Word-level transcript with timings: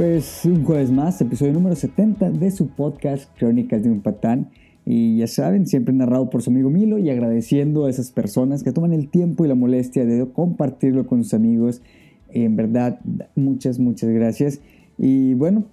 Pues 0.00 0.46
un 0.46 0.64
jueves 0.64 0.90
más, 0.90 1.20
episodio 1.20 1.52
número 1.52 1.76
70 1.76 2.30
de 2.30 2.50
su 2.50 2.68
podcast 2.68 3.30
Crónicas 3.36 3.82
de 3.82 3.90
un 3.90 4.00
Patán. 4.00 4.48
Y 4.86 5.18
ya 5.18 5.26
saben, 5.26 5.66
siempre 5.66 5.92
narrado 5.92 6.30
por 6.30 6.40
su 6.40 6.48
amigo 6.48 6.70
Milo 6.70 6.96
y 6.96 7.10
agradeciendo 7.10 7.84
a 7.84 7.90
esas 7.90 8.10
personas 8.10 8.62
que 8.62 8.72
toman 8.72 8.94
el 8.94 9.10
tiempo 9.10 9.44
y 9.44 9.48
la 9.48 9.54
molestia 9.54 10.06
de 10.06 10.26
compartirlo 10.32 11.06
con 11.06 11.22
sus 11.22 11.34
amigos. 11.34 11.82
En 12.30 12.56
verdad, 12.56 13.00
muchas, 13.36 13.78
muchas 13.78 14.08
gracias. 14.08 14.62
Y 14.96 15.34
bueno, 15.34 15.66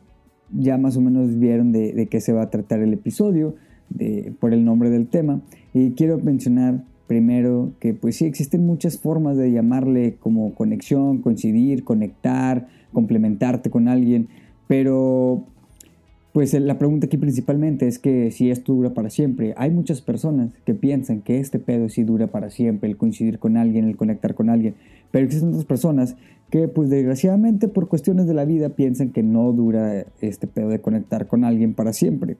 ya 0.52 0.78
más 0.78 0.98
o 0.98 1.02
menos 1.02 1.40
vieron 1.40 1.72
de, 1.72 2.10
qué 2.12 2.20
se 2.20 2.34
va 2.34 2.42
a 2.42 2.50
tratar 2.50 2.82
el 2.82 2.92
episodio, 2.92 3.56
de, 3.90 4.34
por 4.42 4.54
el 4.54 4.66
nombre 4.66 4.90
del 4.90 5.08
tema. 5.08 5.42
Y 5.74 5.92
quiero 5.92 6.20
mencionar 6.20 6.84
primero 7.08 7.72
que 7.80 7.94
pues 7.94 8.18
sí 8.18 8.26
existen 8.26 8.66
muchas 8.66 9.00
formas 9.00 9.38
de 9.38 9.54
llamarle 9.54 10.18
como 10.20 10.54
conexión, 10.54 11.20
coincidir, 11.20 11.86
conectar, 11.86 12.68
complementarte 12.98 13.70
con 13.70 13.88
alguien, 13.88 14.28
pero 14.68 15.44
pues 16.34 16.52
la 16.56 16.80
pregunta 16.80 17.06
aquí 17.06 17.18
principalmente 17.18 17.88
es 17.88 18.00
que 18.00 18.32
si 18.32 18.50
esto 18.50 18.74
dura 18.74 18.96
para 18.96 19.12
siempre. 19.12 19.54
Hay 19.56 19.70
muchas 19.70 20.02
personas 20.02 20.52
que 20.66 20.74
piensan 20.74 21.22
que 21.22 21.40
este 21.40 21.60
pedo 21.60 21.90
sí 21.90 22.04
dura 22.04 22.26
para 22.26 22.50
siempre, 22.50 22.90
el 22.90 22.98
coincidir 22.98 23.38
con 23.38 23.56
alguien, 23.56 23.88
el 23.88 23.98
conectar 23.98 24.34
con 24.34 24.50
alguien, 24.50 24.74
pero 25.12 25.26
existen 25.26 25.50
otras 25.50 25.66
personas 25.66 26.16
que 26.50 26.68
pues 26.68 26.90
desgraciadamente 26.90 27.68
por 27.68 27.88
cuestiones 27.88 28.26
de 28.26 28.34
la 28.34 28.46
vida 28.46 28.70
piensan 28.70 29.12
que 29.12 29.22
no 29.22 29.52
dura 29.52 30.08
este 30.20 30.48
pedo 30.48 30.70
de 30.70 30.82
conectar 30.82 31.28
con 31.28 31.44
alguien 31.44 31.76
para 31.76 31.94
siempre. 31.94 32.38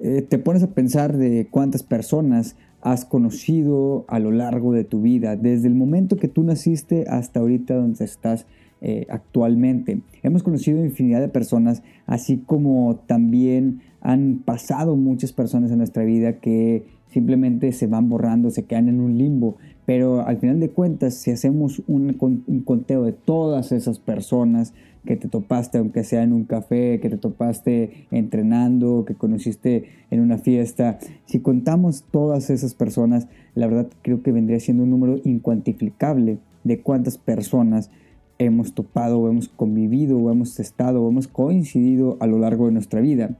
Eh, 0.00 0.22
te 0.22 0.38
pones 0.40 0.64
a 0.64 0.74
pensar 0.74 1.16
de 1.16 1.46
cuántas 1.48 1.84
personas 1.84 2.56
has 2.80 3.04
conocido 3.04 4.06
a 4.08 4.18
lo 4.18 4.32
largo 4.32 4.72
de 4.72 4.82
tu 4.82 5.02
vida, 5.02 5.36
desde 5.36 5.68
el 5.68 5.76
momento 5.76 6.16
que 6.16 6.26
tú 6.26 6.42
naciste 6.42 7.04
hasta 7.08 7.38
ahorita 7.38 7.76
donde 7.76 8.04
estás 8.04 8.44
eh, 8.80 9.06
actualmente. 9.10 10.00
Hemos 10.22 10.42
conocido 10.42 10.84
infinidad 10.84 11.20
de 11.20 11.28
personas, 11.28 11.82
así 12.06 12.38
como 12.38 13.00
también 13.06 13.80
han 14.00 14.42
pasado 14.44 14.96
muchas 14.96 15.32
personas 15.32 15.70
en 15.70 15.78
nuestra 15.78 16.04
vida 16.04 16.34
que 16.34 16.84
simplemente 17.08 17.72
se 17.72 17.86
van 17.86 18.08
borrando, 18.08 18.50
se 18.50 18.64
quedan 18.64 18.88
en 18.88 19.00
un 19.00 19.18
limbo. 19.18 19.56
Pero 19.86 20.26
al 20.26 20.36
final 20.38 20.60
de 20.60 20.70
cuentas, 20.70 21.14
si 21.14 21.30
hacemos 21.30 21.82
un, 21.86 22.16
un, 22.46 22.60
conteo 22.60 23.04
de 23.04 23.12
todas 23.12 23.72
esas 23.72 23.98
personas 23.98 24.74
que 25.06 25.16
te 25.16 25.28
topaste, 25.28 25.78
aunque 25.78 26.04
sea 26.04 26.22
en 26.22 26.32
un 26.32 26.44
café, 26.44 27.00
que 27.00 27.08
te 27.08 27.16
topaste 27.16 28.06
entrenando, 28.10 29.06
que 29.06 29.14
conociste 29.14 29.84
en 30.10 30.20
una 30.20 30.36
fiesta, 30.36 30.98
si 31.24 31.40
contamos 31.40 32.04
todas 32.10 32.50
esas 32.50 32.74
personas, 32.74 33.28
la 33.54 33.66
verdad 33.66 33.88
creo 34.02 34.22
que 34.22 34.32
vendría 34.32 34.60
siendo 34.60 34.82
un 34.82 34.90
número 34.90 35.18
incuantificable 35.24 36.38
de 36.64 36.80
cuántas 36.80 37.16
personas 37.16 37.90
hemos 38.38 38.72
topado 38.72 39.18
o 39.18 39.28
hemos 39.28 39.48
convivido 39.48 40.18
o 40.18 40.30
hemos 40.30 40.58
estado 40.60 41.02
o 41.02 41.08
hemos 41.08 41.28
coincidido 41.28 42.16
a 42.20 42.26
lo 42.26 42.38
largo 42.38 42.66
de 42.66 42.72
nuestra 42.72 43.00
vida. 43.00 43.36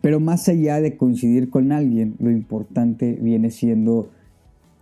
Pero 0.00 0.20
más 0.20 0.48
allá 0.48 0.80
de 0.80 0.96
coincidir 0.96 1.50
con 1.50 1.72
alguien, 1.72 2.14
lo 2.18 2.30
importante 2.30 3.18
viene 3.20 3.50
siendo 3.50 4.08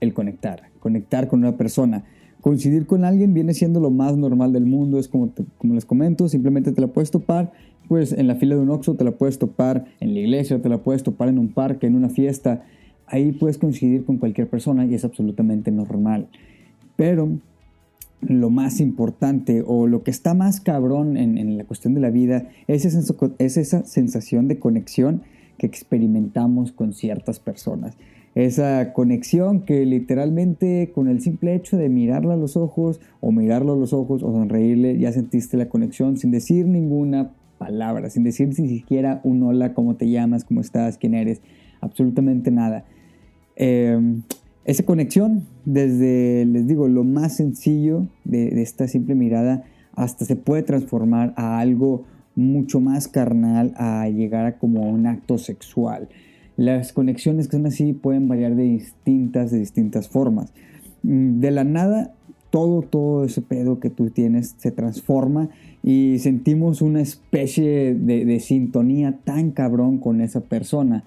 el 0.00 0.14
conectar, 0.14 0.70
conectar 0.78 1.28
con 1.28 1.40
una 1.40 1.56
persona. 1.56 2.04
Coincidir 2.40 2.86
con 2.86 3.04
alguien 3.04 3.34
viene 3.34 3.52
siendo 3.52 3.80
lo 3.80 3.90
más 3.90 4.16
normal 4.16 4.52
del 4.52 4.64
mundo, 4.64 5.00
es 5.00 5.08
como, 5.08 5.32
como 5.58 5.74
les 5.74 5.84
comento, 5.84 6.28
simplemente 6.28 6.70
te 6.70 6.80
la 6.80 6.86
puedes 6.86 7.10
topar, 7.10 7.52
pues 7.88 8.12
en 8.12 8.28
la 8.28 8.36
fila 8.36 8.54
de 8.54 8.60
un 8.60 8.70
Oxxo 8.70 8.94
te 8.94 9.02
la 9.02 9.10
puedes 9.10 9.38
topar, 9.38 9.86
en 9.98 10.14
la 10.14 10.20
iglesia 10.20 10.62
te 10.62 10.68
la 10.68 10.78
puedes 10.78 11.02
topar 11.02 11.28
en 11.28 11.38
un 11.38 11.48
parque, 11.48 11.88
en 11.88 11.96
una 11.96 12.10
fiesta, 12.10 12.62
ahí 13.06 13.32
puedes 13.32 13.58
coincidir 13.58 14.04
con 14.04 14.18
cualquier 14.18 14.48
persona 14.48 14.86
y 14.86 14.94
es 14.94 15.04
absolutamente 15.04 15.72
normal. 15.72 16.28
Pero 16.94 17.28
lo 18.20 18.50
más 18.50 18.80
importante 18.80 19.62
o 19.66 19.86
lo 19.86 20.02
que 20.02 20.10
está 20.10 20.34
más 20.34 20.60
cabrón 20.60 21.16
en, 21.16 21.56
la 21.56 21.64
cuestión 21.64 21.94
de 21.94 22.00
la 22.00 22.10
vida 22.10 22.48
es 22.66 22.84
esa, 22.84 23.00
es 23.38 23.56
esa 23.56 23.84
sensación 23.84 24.48
de 24.48 24.58
conexión 24.58 25.22
que 25.56 25.66
experimentamos 25.66 26.72
con 26.72 26.92
ciertas 26.92 27.38
personas. 27.38 27.96
Esa 28.34 28.92
conexión 28.92 29.62
que 29.62 29.84
literalmente 29.84 30.92
con 30.94 31.08
el 31.08 31.20
simple 31.20 31.54
hecho 31.54 31.76
de 31.76 31.88
mirarla 31.88 32.34
a 32.34 32.36
los 32.36 32.56
ojos 32.56 33.00
o 33.20 33.32
mirarlo 33.32 33.74
los 33.74 33.92
ojos 33.92 34.22
o 34.22 34.32
sonreírle 34.32 34.98
ya 34.98 35.12
sentiste 35.12 35.56
la 35.56 35.68
conexión 35.68 36.16
sin 36.16 36.30
decir 36.30 36.66
ninguna 36.66 37.32
palabra, 37.58 38.10
sin 38.10 38.22
decir 38.22 38.48
ni 38.48 38.68
siquiera 38.68 39.20
un 39.24 39.42
hola, 39.42 39.74
cómo 39.74 39.96
te 39.96 40.08
llamas, 40.08 40.44
cómo 40.44 40.60
estás, 40.60 40.98
quién 40.98 41.14
eres, 41.14 41.40
absolutamente 41.80 42.50
nada. 42.50 42.84
Eh, 43.56 44.20
esa 44.68 44.82
conexión, 44.82 45.46
desde, 45.64 46.44
les 46.44 46.66
digo, 46.66 46.88
lo 46.88 47.02
más 47.02 47.34
sencillo 47.36 48.06
de, 48.24 48.60
esta 48.60 48.86
simple 48.86 49.14
mirada, 49.14 49.64
hasta 49.94 50.26
se 50.26 50.36
puede 50.36 50.62
transformar 50.62 51.32
a 51.38 51.58
algo 51.58 52.04
mucho 52.34 52.78
más 52.78 53.08
carnal, 53.08 53.72
a 53.78 54.06
llegar 54.10 54.44
a 54.44 54.58
como 54.58 54.82
un 54.90 55.06
acto 55.06 55.38
sexual. 55.38 56.10
Las 56.58 56.92
conexiones 56.92 57.48
que 57.48 57.56
son 57.56 57.64
así 57.64 57.94
pueden 57.94 58.28
variar 58.28 58.56
de 58.56 58.64
distintas, 58.64 59.50
de 59.50 59.58
distintas 59.58 60.06
formas. 60.06 60.52
Mm, 61.02 61.40
de 61.40 61.50
la 61.50 61.64
nada, 61.64 62.12
todo, 62.50 62.82
todo 62.82 63.24
ese 63.24 63.40
pedo 63.40 63.80
que 63.80 63.88
tú 63.88 64.10
tienes 64.10 64.54
se 64.58 64.70
transforma 64.70 65.48
y 65.82 66.18
sentimos 66.18 66.82
una 66.82 67.00
especie 67.00 67.94
de, 67.94 68.26
de 68.26 68.38
sintonía 68.40 69.18
tan 69.24 69.50
cabrón 69.50 69.96
con 69.96 70.20
esa 70.20 70.42
persona 70.42 71.04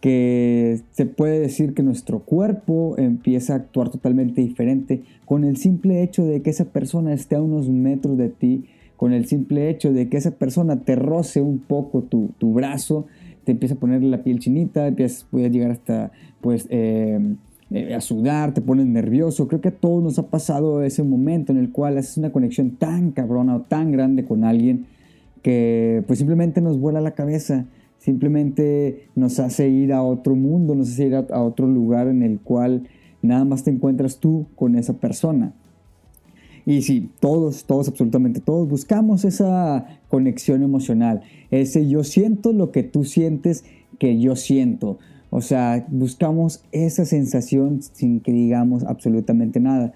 que 0.00 0.80
se 0.90 1.06
puede 1.06 1.40
decir 1.40 1.74
que 1.74 1.82
nuestro 1.82 2.20
cuerpo 2.20 2.94
empieza 2.98 3.54
a 3.54 3.56
actuar 3.56 3.90
totalmente 3.90 4.40
diferente 4.40 5.02
con 5.24 5.44
el 5.44 5.56
simple 5.56 6.02
hecho 6.02 6.24
de 6.24 6.42
que 6.42 6.50
esa 6.50 6.66
persona 6.66 7.12
esté 7.12 7.36
a 7.36 7.42
unos 7.42 7.68
metros 7.68 8.16
de 8.18 8.28
ti, 8.28 8.66
con 8.96 9.12
el 9.12 9.26
simple 9.26 9.68
hecho 9.70 9.92
de 9.92 10.08
que 10.08 10.16
esa 10.16 10.32
persona 10.32 10.80
te 10.80 10.96
roce 10.96 11.40
un 11.40 11.58
poco 11.58 12.02
tu, 12.02 12.52
brazo, 12.52 13.06
te 13.44 13.52
empieza 13.52 13.74
a 13.74 13.78
poner 13.78 14.02
la 14.02 14.22
piel 14.22 14.38
chinita, 14.38 14.86
empiezas, 14.86 15.26
puedes 15.30 15.52
llegar 15.52 15.70
hasta 15.70 16.12
pues 16.40 16.66
eh, 16.70 17.18
eh, 17.70 17.94
a 17.94 18.00
sudar, 18.00 18.54
te 18.54 18.60
pones 18.60 18.86
nervioso. 18.86 19.48
Creo 19.48 19.60
que 19.60 19.68
a 19.68 19.74
todos 19.74 20.02
nos 20.02 20.18
ha 20.18 20.28
pasado 20.28 20.82
ese 20.82 21.02
momento 21.02 21.52
en 21.52 21.58
el 21.58 21.70
cual 21.72 21.98
haces 21.98 22.16
una 22.16 22.30
conexión 22.30 22.72
tan 22.72 23.10
cabrona 23.10 23.56
o 23.56 23.60
tan 23.62 23.92
grande 23.92 24.24
con 24.24 24.44
alguien 24.44 24.86
que 25.42 26.02
pues 26.06 26.18
simplemente 26.18 26.60
nos 26.60 26.78
vuela 26.78 27.00
la 27.00 27.12
cabeza 27.12 27.66
simplemente 28.06 29.08
nos 29.16 29.40
hace 29.40 29.68
ir 29.68 29.92
a 29.92 30.00
otro 30.00 30.36
mundo, 30.36 30.76
nos 30.76 30.90
hace 30.90 31.08
ir 31.08 31.16
a, 31.16 31.42
otro 31.42 31.66
lugar 31.66 32.06
en 32.06 32.22
el 32.22 32.38
cual 32.38 32.84
nada 33.20 33.44
más 33.44 33.64
te 33.64 33.72
encuentras 33.72 34.18
tú 34.18 34.46
con 34.54 34.76
esa 34.76 34.92
persona. 34.92 35.54
Y 36.64 36.82
sí, 36.82 37.10
todos, 37.18 37.64
todos, 37.64 37.88
absolutamente 37.88 38.40
todos 38.40 38.68
buscamos 38.68 39.24
esa 39.24 39.98
conexión 40.06 40.62
emocional, 40.62 41.22
ese 41.50 41.88
yo 41.88 42.04
siento 42.04 42.52
lo 42.52 42.70
que 42.70 42.84
tú 42.84 43.02
sientes 43.02 43.64
que 43.98 44.20
yo 44.20 44.36
siento. 44.36 44.98
O 45.30 45.40
sea, 45.40 45.84
buscamos 45.90 46.62
esa 46.70 47.04
sensación 47.04 47.82
sin 47.82 48.20
que 48.20 48.30
digamos 48.30 48.84
absolutamente 48.84 49.58
nada. 49.58 49.94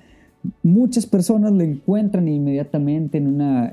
Muchas 0.62 1.06
personas 1.06 1.52
lo 1.52 1.62
encuentran 1.62 2.26
inmediatamente 2.26 3.18
en 3.18 3.26
una, 3.26 3.70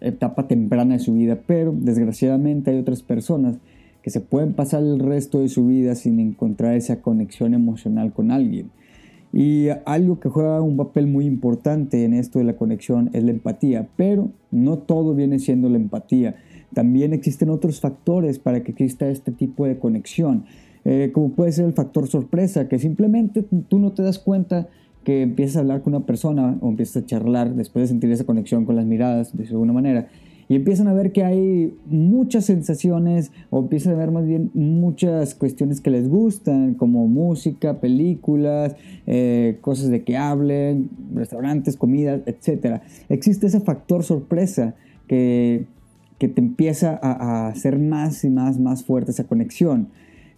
etapa 0.00 0.46
temprana 0.46 0.94
de 0.94 1.00
su 1.00 1.14
vida, 1.14 1.40
pero 1.46 1.74
desgraciadamente 1.76 2.70
hay 2.70 2.78
otras 2.78 3.02
personas 3.02 3.56
que 4.02 4.10
se 4.10 4.20
pueden 4.20 4.52
pasar 4.52 4.82
el 4.82 5.00
resto 5.00 5.40
de 5.40 5.48
su 5.48 5.66
vida 5.66 5.94
sin 5.94 6.20
encontrar 6.20 6.76
esa 6.76 7.00
conexión 7.00 7.54
emocional 7.54 8.12
con 8.12 8.30
alguien. 8.30 8.70
Y 9.32 9.68
algo 9.84 10.20
que 10.20 10.28
juega 10.28 10.60
un 10.62 10.76
papel 10.76 11.06
muy 11.08 11.26
importante 11.26 12.04
en 12.04 12.14
esto 12.14 12.38
de 12.38 12.44
la 12.44 12.56
conexión 12.56 13.10
es 13.12 13.24
la 13.24 13.32
empatía, 13.32 13.88
pero 13.96 14.30
no 14.50 14.78
todo 14.78 15.14
viene 15.14 15.38
siendo 15.38 15.68
la 15.68 15.76
empatía. 15.76 16.36
También 16.72 17.12
existen 17.12 17.50
otros 17.50 17.80
factores 17.80 18.38
para 18.38 18.62
que 18.62 18.72
exista 18.72 19.08
este 19.08 19.32
tipo 19.32 19.66
de 19.66 19.78
conexión, 19.78 20.44
eh, 20.84 21.10
como 21.12 21.30
puede 21.30 21.52
ser 21.52 21.64
el 21.64 21.72
factor 21.72 22.06
sorpresa, 22.06 22.68
que 22.68 22.78
simplemente 22.78 23.42
tú 23.42 23.78
no 23.78 23.92
te 23.92 24.02
das 24.02 24.18
cuenta 24.18 24.68
que 25.06 25.22
empiezas 25.22 25.58
a 25.58 25.60
hablar 25.60 25.82
con 25.82 25.94
una 25.94 26.04
persona 26.04 26.58
o 26.60 26.68
empiezas 26.68 27.04
a 27.04 27.06
charlar 27.06 27.54
después 27.54 27.84
de 27.84 27.86
sentir 27.86 28.10
esa 28.10 28.24
conexión 28.24 28.64
con 28.64 28.74
las 28.74 28.86
miradas 28.86 29.36
de 29.36 29.46
alguna 29.46 29.72
manera 29.72 30.08
y 30.48 30.56
empiezan 30.56 30.88
a 30.88 30.94
ver 30.94 31.12
que 31.12 31.22
hay 31.22 31.72
muchas 31.86 32.46
sensaciones 32.46 33.30
o 33.50 33.60
empiezan 33.60 33.92
a 33.92 33.96
ver 33.96 34.10
más 34.10 34.26
bien 34.26 34.50
muchas 34.52 35.36
cuestiones 35.36 35.80
que 35.80 35.90
les 35.90 36.08
gustan 36.08 36.74
como 36.74 37.06
música, 37.06 37.78
películas, 37.78 38.74
eh, 39.06 39.58
cosas 39.60 39.90
de 39.90 40.02
que 40.02 40.16
hablen, 40.16 40.90
restaurantes, 41.14 41.76
comidas, 41.76 42.22
etc. 42.26 42.80
Existe 43.08 43.46
ese 43.46 43.60
factor 43.60 44.02
sorpresa 44.02 44.74
que, 45.06 45.66
que 46.18 46.26
te 46.26 46.40
empieza 46.40 46.98
a, 47.00 47.12
a 47.12 47.48
hacer 47.48 47.78
más 47.78 48.24
y 48.24 48.30
más, 48.30 48.58
más 48.58 48.82
fuerte 48.82 49.12
esa 49.12 49.22
conexión. 49.22 49.86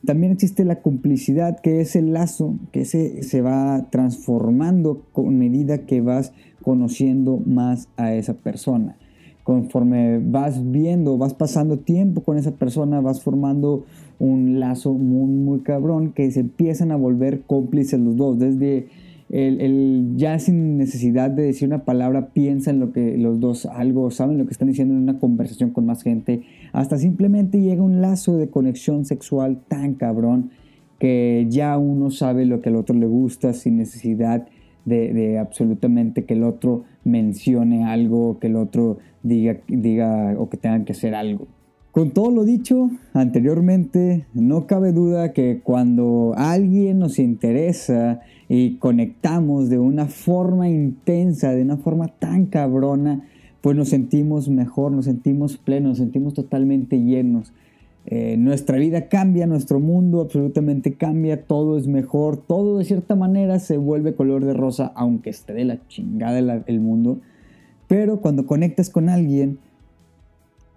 También 0.05 0.33
existe 0.33 0.65
la 0.65 0.81
complicidad, 0.81 1.61
que 1.61 1.81
es 1.81 1.97
el 1.97 2.12
lazo 2.12 2.55
que 2.73 2.85
se, 2.85 3.41
va 3.43 3.87
transformando 3.91 5.03
con 5.12 5.39
medida 5.39 5.87
que 5.87 6.00
vas 6.00 6.33
conociendo 6.62 7.43
más 7.45 7.89
a 7.97 8.15
esa 8.15 8.35
persona. 8.35 8.97
Conforme 9.43 10.19
vas 10.19 10.71
viendo, 10.71 11.19
vas 11.19 11.35
pasando 11.35 11.79
tiempo 11.79 12.23
con 12.23 12.37
esa 12.37 12.53
persona, 12.53 13.00
vas 13.00 13.23
formando 13.23 13.85
un 14.19 14.61
lazo 14.61 14.93
muy, 14.95 15.33
muy 15.33 15.61
cabrón 15.61 16.12
que 16.12 16.31
se 16.31 16.41
empiezan 16.41 16.93
a 16.93 16.97
volver 16.97 17.43
cómplices 17.43 17.99
los 17.99 18.17
dos. 18.17 18.39
Desde 18.39 18.89
el, 19.31 20.13
ya 20.17 20.39
sin 20.39 20.79
necesidad 20.79 21.31
de 21.31 21.43
decir 21.43 21.69
una 21.69 21.85
palabra, 21.85 22.29
piensan 22.29 22.81
lo 22.81 22.93
que 22.93 23.19
los 23.19 23.41
dos 23.41 23.67
algo, 23.67 24.11
saben 24.11 24.39
lo 24.39 24.47
que 24.47 24.53
están 24.53 24.69
diciendo 24.69 24.95
en 24.95 25.03
una 25.03 25.19
conversación 25.19 25.71
con 25.71 25.87
más 25.87 26.03
gente, 26.03 26.43
hasta 26.73 26.99
simplemente 26.99 27.61
llega 27.61 27.83
un 27.83 28.01
lazo 28.01 28.37
de 28.37 28.49
conexión 28.49 29.05
sexual 29.05 29.61
tan 29.69 29.95
cabrón 29.95 30.51
que 30.99 31.47
ya 31.49 31.79
uno 31.79 32.11
sabe 32.11 32.45
lo 32.47 32.61
que 32.61 32.71
al 32.71 32.77
otro 32.77 32.95
le 32.95 33.07
gusta 33.07 33.53
sin 33.53 33.77
necesidad 33.77 34.47
de, 34.85 35.39
absolutamente 35.39 36.25
que 36.25 36.35
el 36.35 36.45
otro 36.45 36.85
mencione 37.05 37.85
algo, 37.85 38.39
que 38.39 38.47
el 38.47 38.57
otro 38.57 38.99
diga, 39.23 39.59
diga 39.69 40.35
o 40.39 40.49
que 40.49 40.57
tengan 40.57 40.85
que 40.85 40.93
hacer 40.93 41.15
algo. 41.15 41.47
Con 41.93 42.13
todo 42.13 42.31
lo 42.31 42.45
dicho 42.45 42.91
anteriormente, 43.13 44.27
no 44.33 44.67
cabe 44.67 44.93
duda 44.93 45.33
que 45.33 45.61
cuando 45.63 46.33
alguien 46.37 46.99
nos 46.99 47.19
interesa 47.19 48.21
y 48.49 48.77
conectamos 48.77 49.69
de 49.69 49.79
una 49.79 50.06
forma 50.06 50.69
intensa, 50.69 51.53
de 51.53 51.62
una 51.62 51.77
forma 51.77 52.09
tan 52.09 52.47
cabrona, 52.47 53.29
pues 53.61 53.77
nos 53.77 53.89
sentimos 53.89 54.49
mejor, 54.49 54.93
nos 54.93 55.05
sentimos 55.05 55.59
plenos, 55.59 55.91
nos 55.91 55.99
sentimos 55.99 56.35
totalmente 56.35 56.99
llenos. 56.99 57.53
Eh, 58.06 58.37
nuestra 58.39 58.79
vida 58.79 59.09
cambia, 59.09 59.47
nuestro 59.47 59.81
mundo 59.81 60.23
absolutamente 60.23 60.95
cambia, 60.95 61.45
todo 61.45 61.77
es 61.77 61.87
mejor, 61.87 62.39
todo 62.39 62.79
de 62.79 62.85
cierta 62.85 63.17
manera 63.17 63.59
se 63.59 63.77
vuelve 63.77 64.15
color 64.15 64.47
de 64.47 64.55
rosa, 64.55 64.93
aunque 64.94 65.29
esté 65.29 65.53
de 65.53 65.67
la 65.67 65.87
chingada 65.89 66.62
el 66.67 66.81
mundo. 66.81 67.19
Pero 67.87 68.21
cuando 68.21 68.47
conectas 68.47 68.89
con 68.89 69.11
alguien, 69.11 69.59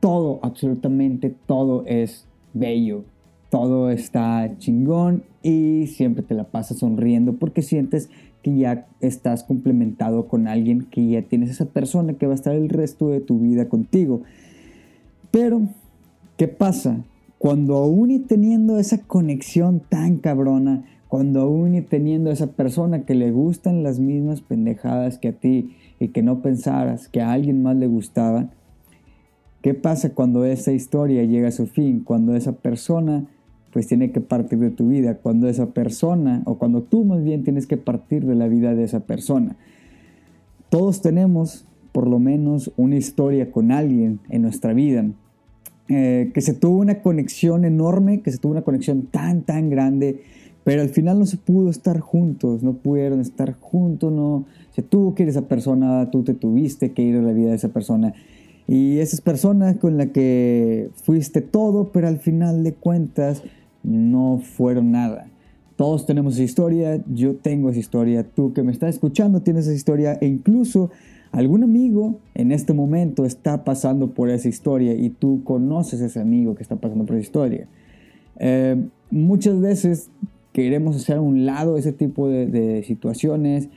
todo, 0.02 0.40
absolutamente 0.44 1.34
todo 1.46 1.86
es 1.86 2.28
bello, 2.54 3.06
todo 3.52 3.92
está 3.92 4.50
chingón 4.60 5.24
y 5.44 5.88
siempre 5.88 6.24
te 6.24 6.34
la 6.34 6.46
pasas 6.46 6.78
sonriendo 6.78 7.34
porque 7.34 7.62
sientes 7.62 8.10
que 8.42 8.56
ya 8.56 8.88
estás 9.02 9.44
complementado 9.44 10.30
con 10.30 10.48
alguien, 10.48 10.88
que 10.90 11.06
ya 11.06 11.22
tienes 11.22 11.52
esa 11.52 11.66
persona 11.66 12.14
que 12.14 12.26
va 12.26 12.32
a 12.32 12.36
estar 12.36 12.56
el 12.56 12.70
resto 12.70 13.10
de 13.10 13.20
tu 13.20 13.40
vida 13.40 13.68
contigo. 13.68 14.22
Pero, 15.32 15.64
¿qué 16.38 16.48
pasa? 16.48 17.04
Cuando 17.38 17.76
aún 17.76 18.10
y 18.12 18.20
teniendo 18.20 18.80
esa 18.80 19.00
conexión 19.00 19.82
tan 19.82 20.18
cabrona, 20.18 20.86
cuando 21.10 21.42
aún 21.42 21.76
y 21.76 21.82
teniendo 21.82 22.32
esa 22.32 22.48
persona 22.54 23.04
que 23.04 23.16
le 23.16 23.32
gustan 23.32 23.84
las 23.84 24.00
mismas 24.00 24.40
pendejadas 24.40 25.18
que 25.18 25.28
a 25.28 25.34
ti 25.34 25.76
y 26.00 26.08
que 26.08 26.24
no 26.24 26.42
pensaras 26.42 27.10
que 27.10 27.22
a 27.22 27.34
alguien 27.34 27.62
más 27.62 27.76
le 27.76 27.88
gustaban, 27.88 28.52
¿Qué 29.62 29.76
pasa 29.76 30.16
cuando 30.16 30.44
esa 30.44 30.72
historia 30.72 31.24
llega 31.24 31.50
a 31.50 31.52
su 31.52 31.68
fin? 31.68 32.00
Cuando 32.04 32.36
esa 32.36 32.54
persona 32.54 33.28
pues 33.72 33.88
tiene 33.88 34.12
que 34.12 34.22
partir 34.22 34.60
de 34.60 34.70
tu 34.70 34.90
vida, 34.90 35.16
cuando 35.16 35.48
esa 35.48 35.68
persona, 35.68 36.42
o 36.46 36.58
cuando 36.58 36.82
tú 36.82 37.06
más 37.06 37.24
bien 37.24 37.44
tienes 37.44 37.68
que 37.68 37.78
partir 37.78 38.26
de 38.26 38.36
la 38.36 38.48
vida 38.48 38.76
de 38.76 38.84
esa 38.84 39.02
persona. 39.02 39.56
Todos 40.70 41.02
tenemos 41.02 41.66
por 41.92 42.08
lo 42.08 42.20
menos 42.20 42.72
una 42.78 42.96
historia 42.96 43.52
con 43.52 43.72
alguien 43.72 44.20
en 44.30 44.42
nuestra 44.42 44.74
vida, 44.74 45.06
eh, 45.90 46.32
que 46.34 46.42
se 46.42 46.54
tuvo 46.54 46.78
una 46.78 47.02
conexión 47.02 47.66
enorme, 47.66 48.22
que 48.22 48.32
se 48.32 48.38
tuvo 48.38 48.54
una 48.54 48.62
conexión 48.62 49.08
tan, 49.08 49.42
tan 49.42 49.70
grande, 49.70 50.22
pero 50.64 50.82
al 50.82 50.90
final 50.90 51.20
no 51.20 51.26
se 51.26 51.38
pudo 51.38 51.70
estar 51.70 52.00
juntos, 52.00 52.64
no 52.64 52.74
pudieron 52.74 53.20
estar 53.20 53.54
juntos, 53.60 54.12
no 54.12 54.46
se 54.74 54.84
tuvo 54.84 55.16
que 55.16 55.24
ir 55.24 55.30
esa 55.30 55.48
persona, 55.48 56.10
tú 56.12 56.24
te 56.24 56.34
tuviste 56.34 56.92
que 56.92 57.02
ir 57.02 57.18
a 57.18 57.22
la 57.22 57.34
vida 57.34 57.50
de 57.50 57.56
esa 57.56 57.70
persona. 57.70 58.14
Y 58.68 59.00
esas 59.00 59.20
personas 59.22 59.76
con 59.78 59.98
las 59.98 60.10
que 60.12 60.92
fuiste 61.04 61.42
todo, 61.42 61.92
pero 61.92 62.08
al 62.08 62.20
final 62.20 62.64
de 62.64 62.74
cuentas 62.74 63.44
no 63.84 64.40
fueron 64.40 64.92
nada. 64.92 65.28
Todos 65.76 66.06
tenemos 66.06 66.36
esa 66.36 66.44
historia, 66.44 67.04
yo 67.08 67.36
tengo 67.36 67.70
esa 67.70 67.80
historia, 67.80 68.24
tú 68.24 68.54
que 68.54 68.64
me 68.64 68.72
estás 68.72 68.96
escuchando 68.96 69.42
tienes 69.42 69.66
esa 69.66 69.76
historia 69.76 70.18
e 70.22 70.28
incluso 70.28 70.92
algún 71.32 71.64
amigo 71.64 72.20
en 72.36 72.52
este 72.52 72.74
momento 72.74 73.26
está 73.26 73.64
pasando 73.64 74.12
por 74.12 74.30
esa 74.30 74.50
historia 74.50 74.94
y 74.94 75.10
tú 75.10 75.42
conoces 75.44 76.02
a 76.02 76.06
ese 76.06 76.20
amigo 76.20 76.56
que 76.56 76.64
está 76.64 76.76
pasando 76.76 77.06
por 77.06 77.16
esa 77.16 77.24
historia. 77.24 77.68
Eh, 78.38 78.84
muchas 79.10 79.60
veces 79.60 80.10
queremos 80.54 80.96
hacer 80.96 81.18
a 81.18 81.22
un 81.22 81.46
lado 81.46 81.78
ese 81.78 81.94
tipo 81.94 82.28
de, 82.28 82.46
de 82.48 82.84
situaciones 82.84 83.70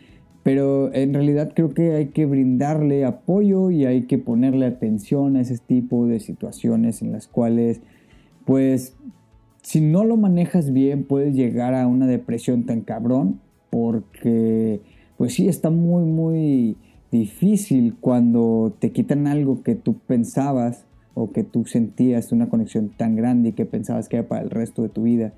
pero 0.44 0.92
en 0.92 1.14
realidad 1.14 1.52
creo 1.54 1.72
que 1.72 1.94
hay 1.94 2.08
que 2.08 2.26
brindarle 2.26 3.06
apoyo 3.06 3.70
y 3.70 3.86
hay 3.86 4.02
que 4.02 4.18
ponerle 4.18 4.66
atención 4.66 5.36
a 5.36 5.40
ese 5.40 5.56
tipo 5.56 6.06
de 6.06 6.20
situaciones 6.20 7.00
en 7.00 7.12
las 7.12 7.26
cuales, 7.26 7.80
pues, 8.44 8.94
si 9.64 9.80
no 9.80 10.04
lo 10.04 10.18
manejas 10.18 10.72
bien, 10.74 11.04
puedes 11.04 11.34
llegar 11.34 11.74
a 11.74 11.86
una 11.86 12.06
depresión 12.06 12.64
tan 12.64 12.82
cabrón, 12.82 13.40
porque, 13.70 14.82
pues 15.16 15.32
sí, 15.32 15.48
está 15.48 15.70
muy, 15.70 16.04
muy 16.04 16.76
difícil 17.10 17.96
cuando 17.98 18.76
te 18.78 18.92
quitan 18.92 19.26
algo 19.26 19.62
que 19.62 19.74
tú 19.74 19.96
pensabas 20.06 20.84
o 21.14 21.32
que 21.32 21.44
tú 21.44 21.64
sentías 21.64 22.30
una 22.30 22.50
conexión 22.50 22.90
tan 22.90 23.16
grande 23.16 23.48
y 23.48 23.52
que 23.52 23.64
pensabas 23.64 24.08
que 24.08 24.16
era 24.18 24.28
para 24.28 24.42
el 24.42 24.50
resto 24.50 24.82
de 24.82 24.90
tu 24.90 25.04
vida 25.04 25.32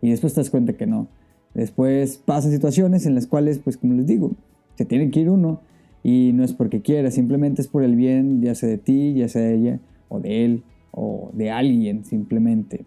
y 0.00 0.10
después 0.10 0.32
te 0.32 0.40
das 0.40 0.50
cuenta 0.50 0.74
que 0.74 0.86
no. 0.86 1.08
Después 1.52 2.18
pasan 2.18 2.52
situaciones 2.52 3.04
en 3.04 3.16
las 3.16 3.26
cuales, 3.26 3.58
pues 3.58 3.76
como 3.76 3.94
les 3.94 4.06
digo, 4.06 4.30
se 4.76 4.84
tiene 4.84 5.10
que 5.10 5.20
ir 5.20 5.28
uno 5.30 5.60
y 6.04 6.30
no 6.34 6.44
es 6.44 6.52
porque 6.52 6.82
quiera, 6.82 7.10
simplemente 7.10 7.62
es 7.62 7.68
por 7.68 7.82
el 7.82 7.96
bien, 7.96 8.42
ya 8.42 8.54
sea 8.54 8.68
de 8.68 8.78
ti, 8.78 9.14
ya 9.14 9.28
sea 9.28 9.42
de 9.42 9.54
ella, 9.54 9.80
o 10.08 10.20
de 10.20 10.44
él, 10.44 10.62
o 10.92 11.30
de 11.32 11.50
alguien, 11.50 12.04
simplemente. 12.04 12.84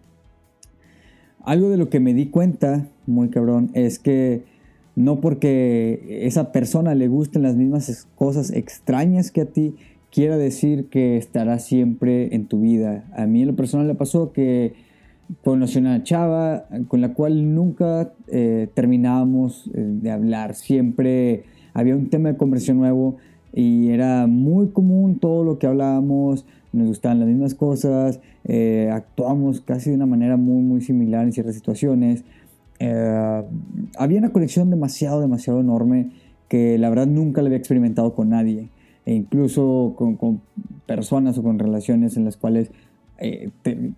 Algo 1.46 1.70
de 1.70 1.76
lo 1.76 1.88
que 1.88 2.00
me 2.00 2.12
di 2.12 2.26
cuenta, 2.26 2.88
muy 3.06 3.28
cabrón, 3.28 3.70
es 3.72 4.00
que 4.00 4.42
no 4.96 5.20
porque 5.20 6.24
esa 6.26 6.50
persona 6.50 6.96
le 6.96 7.06
gusten 7.06 7.42
las 7.42 7.54
mismas 7.54 8.08
cosas 8.16 8.50
extrañas 8.50 9.30
que 9.30 9.42
a 9.42 9.46
ti, 9.46 9.76
quiera 10.10 10.36
decir 10.36 10.88
que 10.88 11.16
estará 11.16 11.60
siempre 11.60 12.34
en 12.34 12.46
tu 12.46 12.62
vida. 12.62 13.04
A 13.16 13.26
mí 13.26 13.42
en 13.42 13.46
lo 13.46 13.54
personal 13.54 13.86
le 13.86 13.94
pasó 13.94 14.32
que 14.32 14.74
conocí 15.44 15.78
una 15.78 16.02
chava 16.02 16.66
con 16.88 17.00
la 17.00 17.14
cual 17.14 17.54
nunca 17.54 18.12
eh, 18.26 18.66
terminábamos 18.74 19.70
eh, 19.72 19.84
de 19.86 20.10
hablar, 20.10 20.56
siempre 20.56 21.44
había 21.74 21.94
un 21.94 22.10
tema 22.10 22.32
de 22.32 22.36
conversación 22.36 22.78
nuevo 22.78 23.18
y 23.56 23.88
era 23.88 24.26
muy 24.26 24.68
común 24.68 25.18
todo 25.18 25.42
lo 25.42 25.58
que 25.58 25.66
hablábamos, 25.66 26.44
nos 26.72 26.88
gustaban 26.88 27.18
las 27.18 27.28
mismas 27.28 27.54
cosas, 27.54 28.20
eh, 28.44 28.90
actuamos 28.92 29.62
casi 29.62 29.90
de 29.90 29.96
una 29.96 30.04
manera 30.04 30.36
muy, 30.36 30.62
muy 30.62 30.82
similar 30.82 31.24
en 31.24 31.32
ciertas 31.32 31.54
situaciones. 31.54 32.22
Eh, 32.78 33.42
había 33.98 34.18
una 34.18 34.30
conexión 34.30 34.68
demasiado, 34.68 35.22
demasiado 35.22 35.60
enorme 35.60 36.10
que 36.48 36.76
la 36.76 36.90
verdad 36.90 37.06
nunca 37.06 37.40
la 37.40 37.48
había 37.48 37.58
experimentado 37.58 38.14
con 38.14 38.28
nadie, 38.28 38.68
e 39.06 39.14
incluso 39.14 39.94
con, 39.96 40.16
con 40.16 40.42
personas 40.84 41.38
o 41.38 41.42
con 41.42 41.58
relaciones 41.58 42.18
en 42.18 42.26
las 42.26 42.36
cuales 42.36 42.70
eh, 43.18 43.48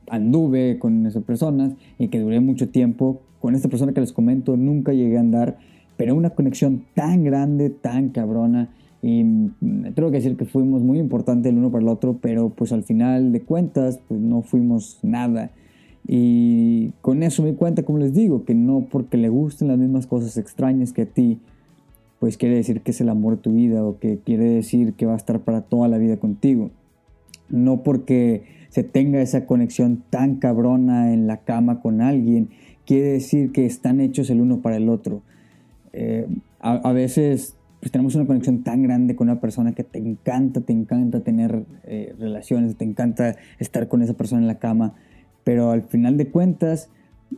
anduve 0.08 0.78
con 0.78 1.04
esas 1.04 1.24
personas 1.24 1.72
y 1.98 2.08
que 2.08 2.20
duré 2.20 2.38
mucho 2.38 2.68
tiempo. 2.68 3.22
Con 3.40 3.54
esta 3.54 3.68
persona 3.68 3.92
que 3.92 4.00
les 4.00 4.12
comento 4.12 4.56
nunca 4.56 4.92
llegué 4.92 5.16
a 5.16 5.20
andar 5.20 5.58
pero 5.98 6.14
una 6.14 6.30
conexión 6.30 6.84
tan 6.94 7.24
grande, 7.24 7.68
tan 7.68 8.10
cabrona. 8.10 8.70
Y 9.00 9.22
tengo 9.94 10.10
que 10.10 10.16
decir 10.16 10.36
que 10.36 10.44
fuimos 10.44 10.82
muy 10.82 10.98
importantes 10.98 11.50
el 11.50 11.58
uno 11.58 11.70
para 11.70 11.82
el 11.82 11.88
otro, 11.88 12.18
pero 12.20 12.50
pues 12.50 12.72
al 12.72 12.82
final 12.82 13.32
de 13.32 13.40
cuentas, 13.42 14.00
pues 14.08 14.20
no 14.20 14.42
fuimos 14.42 14.98
nada. 15.02 15.52
Y 16.06 16.90
con 17.00 17.22
eso 17.22 17.42
me 17.42 17.54
cuenta, 17.54 17.82
como 17.82 17.98
les 17.98 18.14
digo, 18.14 18.44
que 18.44 18.54
no 18.54 18.86
porque 18.90 19.16
le 19.16 19.28
gusten 19.28 19.68
las 19.68 19.78
mismas 19.78 20.06
cosas 20.06 20.36
extrañas 20.36 20.92
que 20.92 21.02
a 21.02 21.06
ti, 21.06 21.38
pues 22.18 22.36
quiere 22.36 22.56
decir 22.56 22.80
que 22.80 22.90
es 22.90 23.00
el 23.00 23.08
amor 23.08 23.36
de 23.36 23.42
tu 23.42 23.52
vida 23.52 23.84
o 23.84 23.98
que 23.98 24.18
quiere 24.18 24.44
decir 24.44 24.94
que 24.94 25.06
va 25.06 25.14
a 25.14 25.18
estar 25.18 25.40
para 25.40 25.62
toda 25.62 25.86
la 25.86 25.98
vida 25.98 26.16
contigo. 26.16 26.70
No 27.48 27.82
porque 27.82 28.42
se 28.70 28.82
tenga 28.82 29.20
esa 29.20 29.46
conexión 29.46 30.02
tan 30.10 30.36
cabrona 30.36 31.12
en 31.12 31.26
la 31.26 31.38
cama 31.38 31.80
con 31.80 32.00
alguien, 32.00 32.48
quiere 32.86 33.08
decir 33.08 33.52
que 33.52 33.66
están 33.66 34.00
hechos 34.00 34.30
el 34.30 34.40
uno 34.40 34.60
para 34.60 34.76
el 34.76 34.88
otro. 34.88 35.22
Eh, 35.92 36.26
a, 36.60 36.92
veces 36.92 37.54
pues, 37.80 37.92
tenemos 37.92 38.14
una 38.14 38.26
conexión 38.26 38.62
tan 38.62 38.82
grande 38.82 39.14
con 39.14 39.28
una 39.28 39.40
persona 39.40 39.72
que 39.72 39.84
te 39.84 39.98
encanta, 39.98 40.60
te 40.60 40.72
encanta 40.72 41.20
tener 41.20 41.64
eh, 41.84 42.14
relaciones, 42.18 42.76
te 42.76 42.84
encanta 42.84 43.36
estar 43.58 43.88
con 43.88 44.02
esa 44.02 44.14
persona 44.14 44.42
en 44.42 44.48
la 44.48 44.58
cama, 44.58 44.94
pero 45.44 45.70
al 45.70 45.82
final 45.82 46.16
de 46.16 46.28
cuentas, 46.28 46.90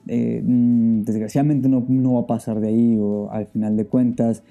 eh, 0.07 0.43
mm, 0.45 1.03
desgraciadamente 1.03 1.69
no, 1.69 1.85
no 1.89 2.15
va 2.15 2.21
a 2.21 2.27
pasar 2.27 2.61
de 2.61 2.69
ahí, 2.69 2.97
o 2.99 3.31
al 3.31 3.47
final 3.47 3.77
de 3.77 3.85
cuentas, 3.85 4.43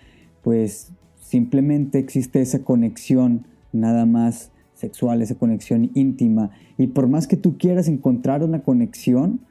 pues 0.44 0.92
simplemente 1.20 2.00
existe 2.00 2.42
esa 2.42 2.60
conexión 2.60 3.46
nada 3.72 4.06
más 4.06 4.52
sexual, 4.76 5.22
esa 5.22 5.36
conexión 5.36 5.92
íntima, 5.96 6.52
y 6.78 6.88
por 6.88 7.08
más 7.08 7.28
que 7.28 7.36
tú 7.36 7.58
quieras 7.58 7.88
encontrar 7.88 8.44
una 8.44 8.62
conexión 8.62 9.42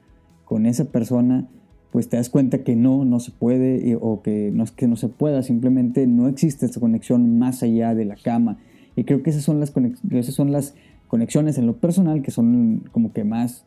con 0.44 0.66
esa 0.66 0.86
persona, 0.86 1.46
pues 1.90 2.08
te 2.08 2.16
das 2.16 2.28
cuenta 2.28 2.58
que 2.64 2.76
no, 2.76 3.04
no 3.04 3.20
se 3.20 3.30
puede 3.30 3.96
o 4.00 4.22
que 4.22 4.50
no 4.52 4.64
es 4.64 4.72
que 4.72 4.86
no 4.86 4.96
se 4.96 5.08
pueda, 5.08 5.42
simplemente 5.42 6.06
no 6.06 6.28
existe 6.28 6.66
esa 6.66 6.80
conexión 6.80 7.38
más 7.38 7.62
allá 7.62 7.94
de 7.94 8.04
la 8.04 8.16
cama. 8.16 8.58
Y 8.96 9.04
creo 9.04 9.22
que 9.22 9.30
esas 9.30 9.42
son 9.42 9.60
las, 9.60 9.72
esas 10.10 10.34
son 10.34 10.52
las 10.52 10.74
conexiones 11.06 11.58
en 11.58 11.66
lo 11.66 11.76
personal 11.76 12.22
que 12.22 12.30
son 12.30 12.84
como 12.92 13.12
que 13.12 13.24
más, 13.24 13.64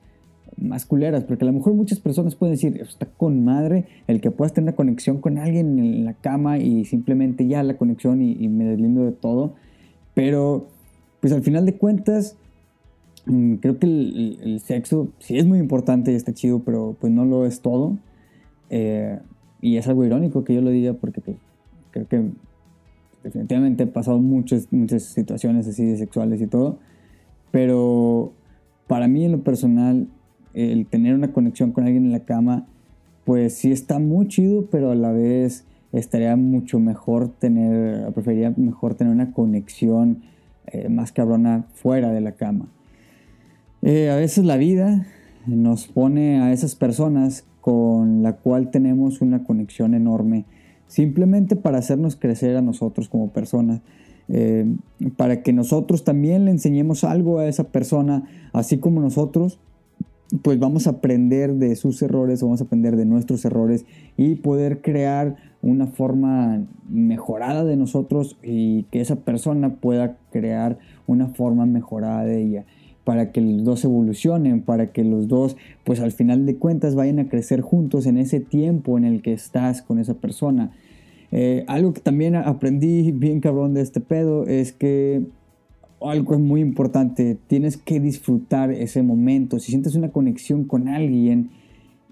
más 0.57 0.85
culeras, 0.85 1.23
porque 1.23 1.43
a 1.45 1.47
lo 1.47 1.53
mejor 1.53 1.73
muchas 1.73 1.99
personas 1.99 2.35
pueden 2.35 2.53
decir, 2.53 2.79
está 2.81 3.05
con 3.05 3.43
madre 3.43 3.85
el 4.07 4.21
que 4.21 4.31
puedas 4.31 4.53
tener 4.53 4.69
una 4.69 4.75
conexión 4.75 5.19
con 5.19 5.37
alguien 5.37 5.79
en 5.79 6.05
la 6.05 6.13
cama 6.13 6.59
y 6.59 6.85
simplemente 6.85 7.47
ya 7.47 7.63
la 7.63 7.77
conexión 7.77 8.21
y, 8.21 8.47
me 8.47 8.65
deslindo 8.65 9.03
de 9.03 9.11
todo, 9.11 9.55
pero 10.13 10.67
pues 11.19 11.33
al 11.33 11.41
final 11.41 11.65
de 11.65 11.75
cuentas, 11.75 12.35
mm, 13.25 13.55
creo 13.55 13.79
que 13.79 13.87
el, 13.87 14.61
sexo 14.63 15.09
sí 15.19 15.37
es 15.37 15.45
muy 15.45 15.59
importante 15.59 16.11
y 16.11 16.15
está 16.15 16.33
chido, 16.33 16.59
pero 16.59 16.95
pues 16.99 17.11
no 17.11 17.25
lo 17.25 17.45
es 17.45 17.61
todo. 17.61 17.97
Eh, 18.71 19.19
y 19.59 19.75
es 19.75 19.87
algo 19.87 20.05
irónico 20.05 20.45
que 20.45 20.55
yo 20.55 20.61
lo 20.61 20.71
diga 20.71 20.93
porque 20.93 21.19
pues, 21.19 21.37
creo 21.91 22.07
que 22.07 22.31
definitivamente 23.21 23.83
he 23.83 23.87
pasado 23.87 24.17
muchas, 24.17 24.71
muchas 24.71 25.03
situaciones 25.03 25.67
así 25.67 25.85
de 25.85 25.97
sexuales 25.97 26.41
y 26.41 26.47
todo, 26.47 26.79
pero 27.51 28.31
para 28.87 29.07
mí 29.07 29.25
en 29.25 29.33
lo 29.33 29.43
personal 29.43 30.07
el 30.53 30.87
tener 30.87 31.15
una 31.15 31.33
conexión 31.33 31.73
con 31.73 31.83
alguien 31.83 32.05
en 32.05 32.13
la 32.13 32.21
cama, 32.21 32.65
pues 33.25 33.55
sí 33.57 33.71
está 33.71 33.99
muy 33.99 34.27
chido, 34.27 34.67
pero 34.71 34.91
a 34.91 34.95
la 34.95 35.11
vez 35.11 35.65
estaría 35.91 36.35
mucho 36.37 36.79
mejor 36.79 37.29
tener, 37.29 38.11
preferiría 38.13 38.53
mejor 38.55 38.95
tener 38.95 39.13
una 39.13 39.33
conexión 39.33 40.23
eh, 40.67 40.89
más 40.89 41.11
cabrona 41.11 41.65
fuera 41.73 42.11
de 42.11 42.21
la 42.21 42.33
cama. 42.33 42.67
Eh, 43.81 44.09
a 44.09 44.15
veces 44.15 44.45
la 44.45 44.57
vida 44.57 45.05
nos 45.45 45.87
pone 45.87 46.41
a 46.41 46.53
esas 46.53 46.75
personas 46.75 47.45
con 47.61 48.23
la 48.23 48.33
cual 48.33 48.71
tenemos 48.71 49.21
una 49.21 49.43
conexión 49.43 49.93
enorme, 49.93 50.45
simplemente 50.87 51.55
para 51.55 51.77
hacernos 51.77 52.15
crecer 52.15 52.57
a 52.57 52.61
nosotros 52.61 53.07
como 53.07 53.29
personas. 53.29 53.81
Eh, 54.27 54.65
para 55.17 55.43
que 55.43 55.51
nosotros 55.51 56.03
también 56.03 56.45
le 56.45 56.51
enseñemos 56.51 57.03
algo 57.03 57.39
a 57.39 57.47
esa 57.47 57.65
persona, 57.65 58.23
así 58.53 58.77
como 58.77 59.01
nosotros 59.01 59.59
pues 60.41 60.59
vamos 60.59 60.87
a 60.87 60.91
aprender 60.91 61.55
de 61.55 61.75
sus 61.75 62.01
errores, 62.01 62.41
vamos 62.41 62.61
a 62.61 62.63
aprender 62.63 62.95
de 62.95 63.05
nuestros 63.05 63.43
errores 63.43 63.85
y 64.15 64.35
poder 64.35 64.81
crear 64.81 65.35
una 65.61 65.87
forma 65.87 66.65
mejorada 66.89 67.65
de 67.65 67.75
nosotros 67.75 68.37
y 68.41 68.83
que 68.83 69.01
esa 69.01 69.17
persona 69.17 69.75
pueda 69.75 70.17
crear 70.31 70.79
una 71.05 71.27
forma 71.27 71.65
mejorada 71.65 72.23
de 72.23 72.41
ella 72.41 72.65
para 73.11 73.33
que 73.33 73.41
los 73.41 73.65
dos 73.65 73.83
evolucionen, 73.83 74.61
para 74.61 74.93
que 74.93 75.03
los 75.03 75.27
dos, 75.27 75.57
pues 75.83 75.99
al 75.99 76.13
final 76.13 76.45
de 76.45 76.55
cuentas, 76.55 76.95
vayan 76.95 77.19
a 77.19 77.27
crecer 77.27 77.59
juntos 77.59 78.05
en 78.05 78.17
ese 78.17 78.39
tiempo 78.39 78.97
en 78.97 79.03
el 79.03 79.21
que 79.21 79.33
estás 79.33 79.81
con 79.81 79.99
esa 79.99 80.13
persona. 80.13 80.71
Eh, 81.33 81.65
algo 81.67 81.91
que 81.91 81.99
también 81.99 82.37
aprendí 82.37 83.11
bien 83.11 83.41
cabrón 83.41 83.73
de 83.73 83.81
este 83.81 83.99
pedo 83.99 84.47
es 84.47 84.71
que 84.71 85.23
algo 85.99 86.35
es 86.35 86.39
muy 86.39 86.61
importante, 86.61 87.37
tienes 87.47 87.75
que 87.75 87.99
disfrutar 87.99 88.71
ese 88.71 89.03
momento. 89.03 89.59
Si 89.59 89.71
sientes 89.71 89.95
una 89.95 90.13
conexión 90.13 90.63
con 90.63 90.87
alguien 90.87 91.49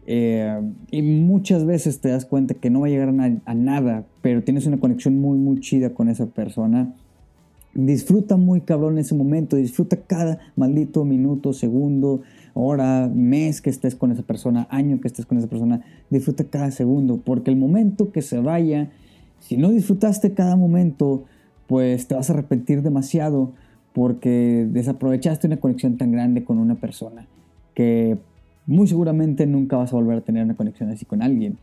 eh, 0.06 0.60
y 0.92 1.02
muchas 1.02 1.66
veces 1.66 2.02
te 2.02 2.10
das 2.10 2.26
cuenta 2.26 2.56
que 2.56 2.70
no 2.70 2.82
va 2.82 2.88
a 2.88 2.90
llegar 2.90 3.08
a, 3.46 3.54
nada, 3.54 4.06
pero 4.22 4.44
tienes 4.44 4.66
una 4.66 4.82
conexión 4.82 5.18
muy, 5.18 5.38
muy 5.38 5.62
chida 5.62 5.94
con 5.94 6.10
esa 6.10 6.26
persona, 6.26 6.94
disfruta 7.74 8.38
muy 8.38 8.62
cabrón 8.62 8.98
ese 8.98 9.16
momento, 9.16 9.56
disfruta 9.56 9.98
cada 9.98 10.40
maldito 10.56 11.06
minuto, 11.06 11.54
segundo, 11.54 12.22
hora, 12.54 13.10
mes 13.14 13.62
que 13.62 13.70
estés 13.70 13.96
con 13.96 14.12
esa 14.12 14.24
persona, 14.24 14.68
año 14.70 15.00
que 15.00 15.08
estés 15.08 15.26
con 15.26 15.38
esa 15.38 15.48
persona, 15.48 15.82
disfruta 16.10 16.44
cada 16.44 16.72
segundo, 16.72 17.18
porque 17.18 17.52
el 17.52 17.58
momento 17.58 18.12
que 18.12 18.22
se 18.22 18.40
vaya, 18.40 18.90
si 19.40 19.58
no 19.58 19.70
disfrutaste 19.70 20.34
cada 20.34 20.56
momento, 20.56 21.26
pues 21.68 22.08
te 22.08 22.16
vas 22.16 22.30
a 22.30 22.34
arrepentir 22.34 22.82
demasiado 22.82 23.54
porque 23.94 24.68
desaprovechaste 24.70 25.48
una 25.48 25.58
conexión 25.58 25.98
tan 25.98 26.12
grande 26.12 26.44
con 26.44 26.58
una 26.58 26.76
persona 26.76 27.28
que 27.74 28.18
muy 28.66 28.88
seguramente 28.88 29.46
nunca 29.48 29.78
vas 29.78 29.94
a 29.94 29.96
volver 29.96 30.18
a 30.18 30.22
tener 30.22 30.44
una 30.44 30.56
conexión 30.56 30.90
así 30.90 31.06
con 31.06 31.22
alguien. 31.22 31.58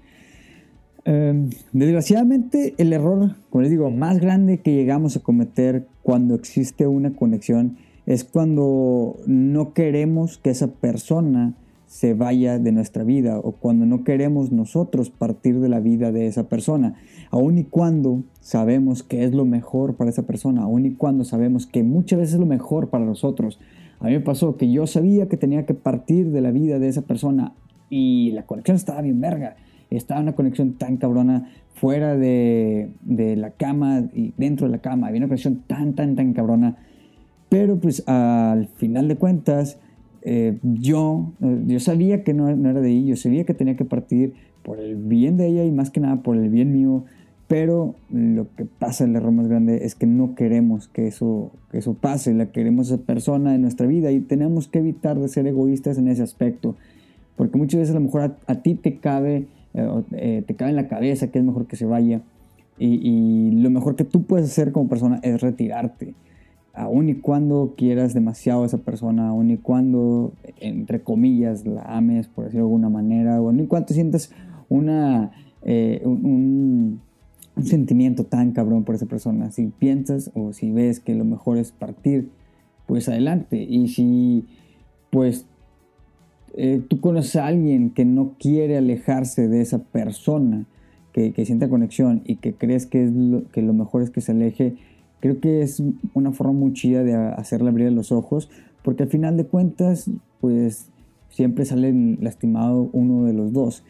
Em, 1.08 1.50
desgraciadamente, 1.72 2.74
el 2.78 2.92
error, 2.92 3.36
como 3.50 3.62
les 3.62 3.70
digo, 3.70 3.92
más 3.92 4.18
grande 4.18 4.58
que 4.58 4.74
llegamos 4.74 5.16
a 5.16 5.20
cometer 5.20 5.86
cuando 6.02 6.34
existe 6.34 6.88
una 6.88 7.14
conexión 7.14 7.76
es 8.06 8.24
cuando 8.24 9.16
no 9.24 9.72
queremos 9.72 10.36
que 10.38 10.50
esa 10.50 10.66
persona 10.66 11.54
se 11.86 12.14
vaya 12.14 12.58
de 12.58 12.72
nuestra 12.72 13.04
vida 13.04 13.38
o 13.38 13.52
cuando 13.52 13.86
no 13.86 14.02
queremos 14.02 14.50
nosotros 14.50 15.10
partir 15.10 15.60
de 15.60 15.68
la 15.68 15.78
vida 15.78 16.10
de 16.10 16.26
esa 16.26 16.48
persona, 16.48 16.96
aun 17.30 17.58
y 17.58 17.64
cuando 17.64 18.24
sabemos 18.40 19.04
que 19.04 19.22
es 19.22 19.32
lo 19.32 19.44
mejor 19.44 19.94
para 19.94 20.10
esa 20.10 20.26
persona, 20.26 20.62
aun 20.62 20.86
y 20.86 20.94
cuando 20.94 21.22
sabemos 21.22 21.68
que 21.68 21.84
muchas 21.84 22.18
veces 22.18 22.34
es 22.34 22.40
lo 22.40 22.46
mejor 22.46 22.90
para 22.90 23.04
nosotros. 23.04 23.60
A 24.00 24.06
mí 24.06 24.10
me 24.10 24.20
pasó 24.20 24.56
que 24.56 24.72
yo 24.72 24.88
sabía 24.88 25.28
que 25.28 25.36
tenía 25.36 25.66
que 25.66 25.74
partir 25.74 26.32
de 26.32 26.40
la 26.40 26.50
vida 26.50 26.80
de 26.80 26.88
esa 26.88 27.02
persona 27.02 27.52
y 27.88 28.32
la 28.32 28.44
conexión 28.44 28.76
estaba 28.76 29.00
bien 29.02 29.20
verga, 29.20 29.54
estaba 29.90 30.20
una 30.20 30.34
conexión 30.34 30.74
tan 30.74 30.96
cabrona 30.96 31.48
fuera 31.74 32.16
de, 32.16 32.90
de 33.02 33.36
la 33.36 33.50
cama 33.50 34.04
y 34.14 34.32
dentro 34.36 34.66
de 34.66 34.72
la 34.72 34.78
cama, 34.78 35.08
había 35.08 35.18
una 35.18 35.28
conexión 35.28 35.62
tan, 35.66 35.94
tan, 35.94 36.16
tan 36.16 36.32
cabrona, 36.32 36.76
pero 37.48 37.78
pues 37.78 38.06
al 38.08 38.68
final 38.68 39.08
de 39.08 39.16
cuentas, 39.16 39.78
eh, 40.22 40.58
yo, 40.62 41.32
eh, 41.40 41.62
yo 41.66 41.80
sabía 41.80 42.24
que 42.24 42.34
no, 42.34 42.48
era 42.48 42.80
de 42.80 42.90
ella, 42.90 43.10
yo 43.10 43.16
sabía 43.16 43.44
que 43.44 43.54
tenía 43.54 43.76
que 43.76 43.84
partir 43.84 44.34
por 44.62 44.80
el 44.80 44.96
bien 44.96 45.36
de 45.36 45.46
ella 45.46 45.64
y 45.64 45.70
más 45.70 45.90
que 45.90 46.00
nada 46.00 46.16
por 46.16 46.36
el 46.36 46.48
bien 46.48 46.72
mío, 46.72 47.04
pero 47.46 47.94
lo 48.10 48.48
que 48.56 48.64
pasa, 48.64 49.04
el 49.04 49.14
error 49.14 49.30
más 49.30 49.46
grande 49.46 49.84
es 49.84 49.94
que 49.94 50.06
no 50.06 50.34
queremos 50.34 50.88
que 50.88 51.06
eso, 51.06 51.52
que 51.70 51.78
eso 51.78 51.94
pase, 51.94 52.34
la 52.34 52.46
queremos 52.46 52.88
esa 52.88 53.00
persona 53.00 53.54
en 53.54 53.62
nuestra 53.62 53.86
vida 53.86 54.10
y 54.10 54.18
tenemos 54.18 54.66
que 54.66 54.80
evitar 54.80 55.18
de 55.20 55.28
ser 55.28 55.46
egoístas 55.46 55.98
en 55.98 56.08
ese 56.08 56.24
aspecto, 56.24 56.74
porque 57.36 57.56
muchas 57.56 57.80
veces 57.80 57.94
a 57.94 57.98
lo 58.00 58.04
mejor 58.06 58.36
a, 58.46 58.54
ti 58.62 58.74
te 58.74 58.96
cabe, 58.96 59.46
eh, 60.12 60.42
te 60.46 60.54
cabe 60.54 60.70
en 60.70 60.76
la 60.76 60.88
cabeza 60.88 61.28
que 61.28 61.38
es 61.38 61.44
mejor 61.44 61.66
que 61.66 61.76
se 61.76 61.86
vaya 61.86 62.22
y, 62.78 63.50
lo 63.52 63.70
mejor 63.70 63.96
que 63.96 64.04
tú 64.04 64.24
puedes 64.24 64.46
hacer 64.46 64.72
como 64.72 64.88
persona 64.88 65.18
es 65.22 65.40
retirarte 65.40 66.14
aun 66.76 67.08
y 67.08 67.14
cuando 67.14 67.74
quieras 67.76 68.12
demasiado 68.12 68.62
a 68.62 68.66
esa 68.66 68.78
persona, 68.78 69.28
aun 69.28 69.50
y 69.50 69.56
cuando, 69.56 70.34
entre 70.60 71.00
comillas, 71.00 71.64
la 71.64 71.80
ames, 71.82 72.28
por 72.28 72.44
decirlo 72.44 72.66
de 72.66 72.68
alguna 72.68 72.90
manera, 72.90 73.36
aun 73.36 73.60
y 73.60 73.66
cuando 73.66 73.94
sientas 73.94 74.30
una, 74.68 75.32
eh, 75.62 76.02
un, 76.04 77.00
sentimiento 77.62 78.24
tan 78.24 78.52
cabrón 78.52 78.84
por 78.84 78.94
esa 78.94 79.06
persona, 79.06 79.50
si 79.50 79.68
piensas 79.68 80.30
o 80.34 80.52
si 80.52 80.70
ves 80.70 81.00
que 81.00 81.14
lo 81.14 81.24
mejor 81.24 81.56
es 81.56 81.72
partir, 81.72 82.28
pues 82.86 83.08
adelante. 83.08 83.62
Y 83.62 83.88
si, 83.88 84.44
pues, 85.10 85.46
eh, 86.56 86.82
tú 86.88 87.00
conoces 87.00 87.36
a 87.36 87.46
alguien 87.46 87.90
que 87.90 88.04
no 88.04 88.34
quiere 88.38 88.76
alejarse 88.76 89.48
de 89.48 89.60
esa 89.60 89.78
persona, 89.84 90.66
que, 91.12 91.32
sienta 91.46 91.70
conexión 91.70 92.20
y 92.26 92.36
que 92.36 92.52
crees 92.52 92.84
que, 92.84 93.04
es 93.04 93.10
que 93.52 93.62
lo 93.62 93.72
mejor 93.72 94.02
es 94.02 94.10
que 94.10 94.20
se 94.20 94.32
aleje, 94.32 94.76
Creo 95.20 95.40
que 95.40 95.62
es 95.62 95.82
una 96.14 96.32
forma 96.32 96.52
muy 96.52 96.72
chida 96.72 97.02
de 97.02 97.14
hacerle 97.14 97.70
abrir 97.70 97.90
los 97.92 98.12
ojos, 98.12 98.50
porque 98.82 99.04
al 99.04 99.08
final 99.08 99.36
de 99.36 99.46
cuentas, 99.46 100.10
pues 100.40 100.88
siempre 101.30 101.64
sale 101.64 101.92
lastimado 102.20 102.90
uno 102.92 103.24
de 103.24 103.32
los 103.32 103.52
dos. 103.52 103.82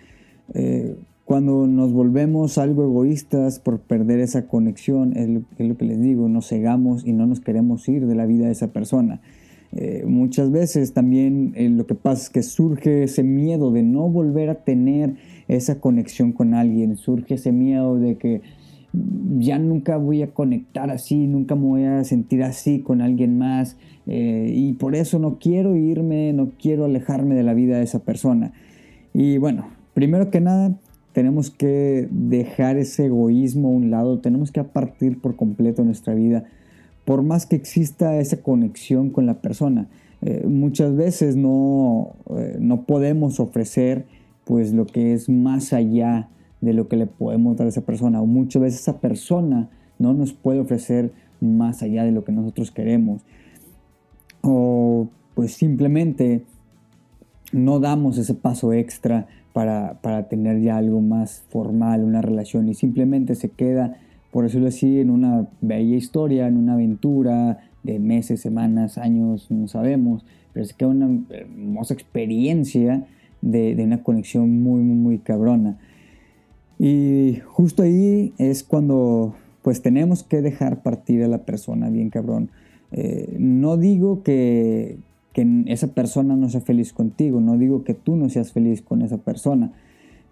Eh, 0.55 0.97
cuando 1.25 1.67
nos 1.67 1.93
volvemos 1.93 2.57
algo 2.59 2.85
egoístas 2.85 3.59
por 3.59 3.81
perder 3.81 4.21
esa 4.21 4.47
conexión, 4.47 5.17
es 5.17 5.29
lo, 5.29 5.77
que 5.77 5.85
les 5.85 6.01
digo, 6.01 6.29
nos 6.29 6.49
cegamos 6.49 7.05
y 7.05 7.13
no 7.13 7.27
nos 7.27 7.41
queremos 7.41 7.89
ir 7.89 8.07
de 8.07 8.15
la 8.15 8.27
vida 8.27 8.47
de 8.47 8.53
esa 8.53 8.69
persona. 8.69 9.21
Eh, 9.73 10.05
muchas 10.07 10.51
veces 10.51 10.93
también 10.93 11.53
eh, 11.57 11.69
lo 11.69 11.87
que 11.87 11.95
pasa 11.95 12.23
es 12.23 12.31
que 12.31 12.43
surge 12.43 13.03
ese 13.05 13.23
miedo 13.23 13.73
de 13.73 13.83
no 13.83 14.09
volver 14.09 14.49
a 14.51 14.65
tener 14.65 15.15
esa 15.49 15.81
conexión 15.81 16.33
con 16.33 16.55
alguien, 16.55 16.97
surge 16.97 17.35
ese 17.35 17.53
miedo 17.53 17.99
de 17.99 18.17
que 18.17 18.43
ya 19.39 19.59
nunca 19.59 19.97
voy 19.97 20.23
a 20.23 20.33
conectar 20.33 20.91
así, 20.91 21.27
nunca 21.27 21.55
me 21.55 21.63
voy 21.63 21.85
a 21.85 22.05
sentir 22.05 22.43
así 22.43 22.81
con 22.81 23.03
alguien 23.03 23.37
más 23.37 23.77
eh, 24.07 24.51
y 24.55 24.73
por 24.75 24.95
eso 24.95 25.19
no 25.19 25.39
quiero 25.39 25.77
irme, 25.77 26.33
no 26.33 26.53
quiero 26.59 26.85
alejarme 26.85 27.35
de 27.35 27.43
la 27.43 27.55
vida 27.55 27.79
de 27.79 27.85
esa 27.85 28.01
persona. 28.01 28.53
Y 29.13 29.39
bueno, 29.39 29.69
primero 29.95 30.31
que 30.31 30.41
nada, 30.41 30.79
tenemos 31.13 31.51
que 31.51 32.09
dejar 32.11 32.77
ese 32.77 33.07
egoísmo 33.07 33.69
a 33.69 33.73
un 33.73 33.91
lado, 33.91 34.21
tenemos 34.21 34.53
que 34.53 34.63
partir 34.65 35.21
por 35.21 35.37
completo 35.37 35.85
nuestra 35.85 36.15
vida, 36.15 36.45
por 37.07 37.23
más 37.23 37.47
que 37.47 37.57
exista 37.57 38.19
esa 38.19 38.43
conexión 38.43 39.09
con 39.09 39.25
la 39.25 39.41
persona. 39.41 39.89
Eh, 40.21 40.45
muchas 40.47 40.95
veces 40.95 41.37
no, 41.37 42.17
eh, 42.37 42.59
no 42.61 42.83
podemos 42.83 43.41
ofrecer 43.41 44.05
pues 44.45 44.75
lo 44.75 44.85
que 44.87 45.15
es 45.15 45.31
más 45.31 45.73
allá 45.73 46.29
de 46.61 46.75
lo 46.75 46.89
que 46.89 46.97
le 46.97 47.07
podemos 47.07 47.57
dar 47.57 47.67
a 47.67 47.71
esa 47.71 47.87
persona. 47.87 48.21
O 48.21 48.27
muchas 48.27 48.61
veces 48.61 48.81
esa 48.81 49.01
persona 49.01 49.71
no 49.99 50.13
nos 50.13 50.35
puede 50.35 50.61
ofrecer 50.61 51.13
más 51.41 51.83
allá 51.83 52.05
de 52.05 52.13
lo 52.13 52.25
que 52.25 52.33
nosotros 52.33 52.71
queremos. 52.71 53.23
O 54.43 55.09
pues 55.35 55.55
simplemente 55.55 56.45
no 57.53 57.81
damos 57.81 58.19
ese 58.19 58.35
paso 58.35 58.73
extra 58.73 59.27
para, 59.53 60.29
tener 60.29 60.61
ya 60.61 60.77
algo 60.77 61.01
más 61.01 61.45
formal, 61.49 62.05
una 62.05 62.21
relación, 62.21 62.69
y 62.69 62.75
simplemente 62.75 63.35
se 63.35 63.49
queda, 63.49 63.97
por 64.37 64.45
decirlo 64.45 64.69
así, 64.69 65.01
en 65.01 65.09
una 65.09 65.49
bella 65.63 65.97
historia, 65.97 66.47
en 66.47 66.59
una 66.59 66.75
aventura 66.75 67.71
de 67.83 67.99
meses, 67.99 68.39
semanas, 68.39 68.99
años, 68.99 69.51
no 69.51 69.67
sabemos, 69.67 70.27
pero 70.53 70.67
se 70.67 70.75
queda 70.75 70.91
una 70.91 71.25
hermosa 71.31 71.95
experiencia 71.95 73.07
de, 73.41 73.75
una 73.83 74.03
conexión 74.03 74.63
muy, 74.63 74.83
muy, 74.83 74.95
muy 74.95 75.19
cabrona. 75.21 75.79
Y 76.79 77.39
justo 77.47 77.83
ahí 77.83 78.35
es 78.37 78.63
cuando 78.63 79.35
pues 79.63 79.81
tenemos 79.81 80.23
que 80.23 80.43
dejar 80.43 80.83
partir 80.83 81.25
a 81.25 81.29
la 81.29 81.47
persona 81.47 81.89
bien 81.89 82.11
cabrón. 82.11 82.51
Eh, 82.93 83.37
no 83.39 83.79
digo 83.79 84.23
que, 84.23 84.99
que 85.33 85.65
esa 85.69 85.95
persona 85.95 86.37
no 86.37 86.51
sea 86.51 86.61
feliz 86.61 86.93
contigo, 86.93 87.41
no 87.41 87.57
digo 87.57 87.85
que 87.85 87.95
tú 87.95 88.17
no 88.17 88.29
seas 88.29 88.53
feliz 88.53 88.83
con 88.83 89.01
esa 89.01 89.17
persona, 89.17 89.73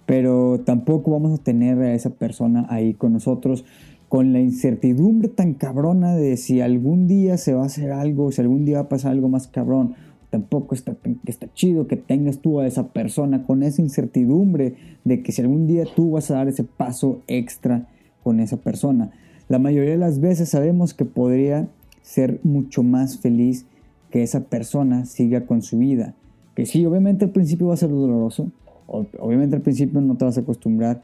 pero 0.05 0.61
tampoco 0.61 1.11
vamos 1.11 1.41
a 1.41 1.43
tener 1.43 1.79
a 1.79 1.95
esa 1.95 2.11
persona 2.11 2.67
ahí 2.69 2.93
con 2.93 3.15
nosotros 3.15 3.65
con 4.09 4.33
la 4.33 4.41
incertidumbre 4.41 5.29
tan 5.29 5.55
cabrona 5.55 6.15
de 6.15 6.37
si 6.37 6.61
algún 6.61 7.07
día 7.07 7.37
se 7.37 7.55
va 7.55 7.63
a 7.63 7.67
hacer 7.67 7.91
algo, 7.93 8.31
si 8.31 8.41
algún 8.41 8.65
día 8.65 8.77
va 8.77 8.85
a 8.85 8.89
pasar 8.89 9.13
algo 9.13 9.29
más 9.29 9.49
cabrón. 9.49 9.95
Tampoco 10.31 10.75
está, 10.75 10.97
está 11.27 11.53
chido 11.53 11.87
que 11.87 11.97
tengas 11.97 12.39
tú 12.39 12.61
a 12.61 12.67
esa 12.67 12.89
persona 12.89 13.45
con 13.45 13.63
esa 13.63 13.83
incertidumbre 13.83 14.75
de 15.05 15.23
que 15.23 15.33
si 15.33 15.43
algún 15.43 15.67
día 15.67 15.85
tú 15.95 16.13
vas 16.13 16.31
a 16.31 16.35
dar 16.35 16.49
ese 16.49 16.65
paso 16.65 17.23
extra 17.29 17.89
con 18.23 18.41
esa 18.41 18.57
persona. 18.57 19.13
La 19.49 19.59
mayoría 19.59 19.93
de 19.93 19.99
las 19.99 20.21
veces 20.21 20.49
sabemos 20.49 20.95
que 20.95 21.05
podría 21.05 21.69
ser 22.03 22.41
mucho 22.43 22.83
más 22.83 23.19
feliz 23.19 23.67
que 24.11 24.23
esa 24.23 24.45
persona 24.45 25.07
siga 25.07 25.47
con 25.47 25.63
su 25.63 25.79
vida. 25.79 26.15
Que 26.55 26.67
sí, 26.67 26.85
obviamente 26.87 27.25
al 27.25 27.31
principio 27.33 27.69
va 27.69 27.75
a 27.75 27.79
ser 27.79 27.91
doloroso, 27.91 28.51
obviamente 28.87 29.57
al 29.57 29.63
principio 29.63 30.01
no 30.01 30.17
te 30.17 30.25
vas 30.25 30.39
a 30.39 30.43
acostumbrar 30.43 31.03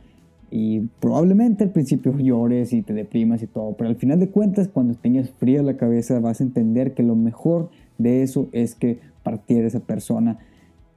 y 0.50 0.80
probablemente 1.00 1.64
al 1.64 1.70
principio 1.70 2.16
llores 2.18 2.72
y 2.72 2.82
te 2.82 2.92
deprimas 2.92 3.42
y 3.42 3.46
todo, 3.46 3.74
pero 3.76 3.88
al 3.88 3.96
final 3.96 4.18
de 4.18 4.30
cuentas 4.30 4.68
cuando 4.68 4.94
tengas 4.94 5.30
fría 5.30 5.62
la 5.62 5.76
cabeza 5.76 6.18
vas 6.20 6.40
a 6.40 6.44
entender 6.44 6.94
que 6.94 7.02
lo 7.02 7.14
mejor 7.14 7.70
de 7.98 8.22
eso 8.22 8.48
es 8.52 8.74
que 8.74 8.98
partiera 9.22 9.66
esa 9.66 9.80
persona 9.80 10.38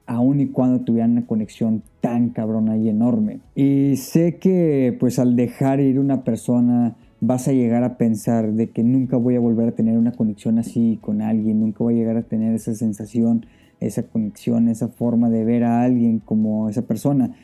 aun 0.06 0.40
y 0.40 0.46
cuando 0.48 0.84
tuvieran 0.84 1.12
una 1.12 1.26
conexión 1.26 1.82
tan 2.00 2.30
cabrona 2.30 2.76
y 2.76 2.88
enorme. 2.88 3.40
Y 3.54 3.96
sé 3.96 4.36
que 4.36 4.96
pues 4.98 5.18
al 5.18 5.36
dejar 5.36 5.80
ir 5.80 5.98
una 5.98 6.24
persona 6.24 6.96
vas 7.20 7.48
a 7.48 7.52
llegar 7.52 7.84
a 7.84 7.96
pensar 7.96 8.52
de 8.52 8.70
que 8.70 8.82
nunca 8.82 9.16
voy 9.16 9.36
a 9.36 9.40
volver 9.40 9.68
a 9.68 9.72
tener 9.72 9.96
una 9.96 10.12
conexión 10.12 10.58
así 10.58 10.98
con 11.00 11.22
alguien, 11.22 11.60
nunca 11.60 11.82
voy 11.82 11.94
a 11.94 11.98
llegar 11.98 12.16
a 12.16 12.22
tener 12.22 12.54
esa 12.54 12.74
sensación, 12.74 13.46
esa 13.80 14.02
conexión, 14.02 14.68
esa 14.68 14.88
forma 14.88 15.30
de 15.30 15.44
ver 15.44 15.64
a 15.64 15.82
alguien 15.82 16.18
como 16.18 16.68
esa 16.68 16.82
persona. 16.82 17.34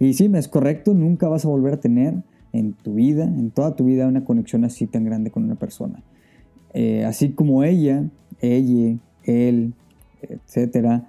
Y 0.00 0.14
sí, 0.14 0.30
es 0.32 0.48
correcto, 0.48 0.94
nunca 0.94 1.28
vas 1.28 1.44
a 1.44 1.48
volver 1.48 1.74
a 1.74 1.80
tener 1.80 2.14
en 2.52 2.72
tu 2.72 2.94
vida, 2.94 3.24
en 3.24 3.50
toda 3.50 3.74
tu 3.76 3.84
vida, 3.84 4.06
una 4.06 4.24
conexión 4.24 4.64
así 4.64 4.86
tan 4.86 5.04
grande 5.04 5.30
con 5.30 5.44
una 5.44 5.56
persona. 5.56 6.02
Eh, 6.74 7.04
así 7.04 7.30
como 7.30 7.64
ella, 7.64 8.04
ella, 8.40 8.96
él, 9.24 9.72
etcétera, 10.22 11.08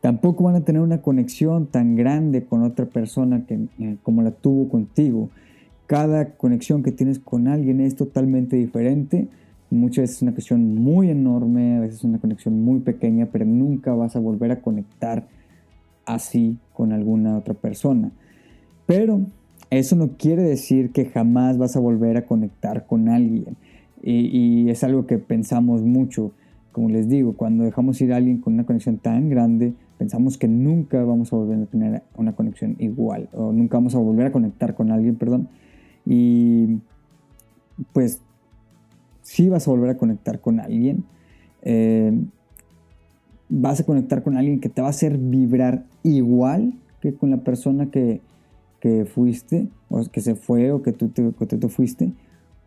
tampoco 0.00 0.44
van 0.44 0.56
a 0.56 0.64
tener 0.64 0.82
una 0.82 1.02
conexión 1.02 1.66
tan 1.66 1.96
grande 1.96 2.44
con 2.44 2.62
otra 2.62 2.86
persona 2.86 3.44
que, 3.46 3.60
eh, 3.78 3.96
como 4.02 4.22
la 4.22 4.32
tuvo 4.32 4.68
contigo. 4.68 5.30
Cada 5.86 6.32
conexión 6.36 6.82
que 6.82 6.92
tienes 6.92 7.18
con 7.18 7.48
alguien 7.48 7.80
es 7.80 7.96
totalmente 7.96 8.56
diferente. 8.56 9.28
Muchas 9.70 10.02
veces 10.02 10.16
es 10.16 10.22
una 10.22 10.32
conexión 10.32 10.74
muy 10.74 11.10
enorme, 11.10 11.76
a 11.76 11.80
veces 11.80 11.98
es 11.98 12.04
una 12.04 12.18
conexión 12.18 12.60
muy 12.62 12.80
pequeña, 12.80 13.28
pero 13.30 13.44
nunca 13.44 13.94
vas 13.94 14.16
a 14.16 14.20
volver 14.20 14.50
a 14.50 14.60
conectar 14.60 15.26
así 16.14 16.58
con 16.72 16.92
alguna 16.92 17.36
otra 17.36 17.54
persona. 17.54 18.10
Pero 18.86 19.20
eso 19.70 19.94
no 19.96 20.16
quiere 20.16 20.42
decir 20.42 20.90
que 20.90 21.06
jamás 21.06 21.56
vas 21.56 21.76
a 21.76 21.80
volver 21.80 22.16
a 22.16 22.26
conectar 22.26 22.86
con 22.86 23.08
alguien. 23.08 23.56
Y, 24.02 24.68
es 24.70 24.82
algo 24.82 25.06
que 25.06 25.18
pensamos 25.18 25.82
mucho. 25.82 26.32
Como 26.72 26.88
les 26.88 27.08
digo, 27.08 27.34
cuando 27.34 27.64
dejamos 27.64 28.00
ir 28.00 28.12
a 28.12 28.16
alguien 28.16 28.38
con 28.38 28.54
una 28.54 28.64
conexión 28.64 28.98
tan 28.98 29.28
grande, 29.28 29.74
pensamos 29.98 30.38
que 30.38 30.48
nunca 30.48 31.02
vamos 31.04 31.32
a 31.32 31.36
volver 31.36 31.62
a 31.62 31.66
tener 31.66 32.02
una 32.16 32.32
conexión 32.32 32.76
igual, 32.78 33.28
o 33.32 33.52
nunca 33.52 33.76
vamos 33.76 33.94
a 33.94 33.98
volver 33.98 34.26
a 34.26 34.32
conectar 34.32 34.74
con 34.74 34.90
alguien, 34.90 35.16
perdón. 35.16 35.48
Y 36.06 36.78
pues 37.92 38.20
sí 39.22 39.48
vas 39.48 39.66
a 39.68 39.70
volver 39.70 39.90
a 39.90 39.96
conectar 39.96 40.40
con 40.40 40.60
alguien. 40.60 41.04
Eh, 41.62 42.12
vas 43.48 43.80
a 43.80 43.84
conectar 43.84 44.22
con 44.22 44.36
alguien 44.36 44.60
que 44.60 44.68
te 44.68 44.80
va 44.80 44.88
a 44.88 44.90
hacer 44.90 45.18
vibrar 45.18 45.84
igual 46.02 46.74
que 47.00 47.14
con 47.14 47.30
la 47.30 47.38
persona 47.38 47.90
que, 47.90 48.20
fuiste, 49.06 49.68
o 49.88 50.04
que 50.04 50.20
se 50.20 50.34
fue, 50.34 50.72
o 50.72 50.82
que 50.82 50.92
tú 50.92 51.08
te, 51.08 51.30
te 51.30 51.68
fuiste. 51.68 52.12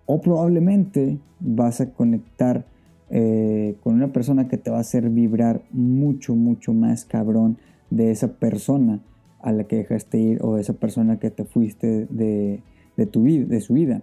O 0.05 0.21
probablemente 0.21 1.17
vas 1.39 1.81
a 1.81 1.91
conectar 1.91 2.65
eh, 3.09 3.75
con 3.81 3.95
una 3.95 4.11
persona 4.11 4.47
que 4.47 4.57
te 4.57 4.69
va 4.69 4.77
a 4.77 4.81
hacer 4.81 5.09
vibrar 5.09 5.61
mucho, 5.71 6.35
mucho 6.35 6.73
más 6.73 7.05
cabrón 7.05 7.57
de 7.89 8.11
esa 8.11 8.33
persona 8.33 8.99
a 9.41 9.51
la 9.51 9.65
que 9.65 9.77
dejaste 9.77 10.19
ir 10.19 10.39
o 10.41 10.55
de 10.55 10.61
esa 10.61 10.73
persona 10.73 11.19
que 11.19 11.29
te 11.29 11.45
fuiste 11.45 12.07
de, 12.09 12.61
de 12.97 13.05
tu 13.05 13.23
vida, 13.23 13.45
de 13.45 13.61
su 13.61 13.73
vida. 13.73 14.01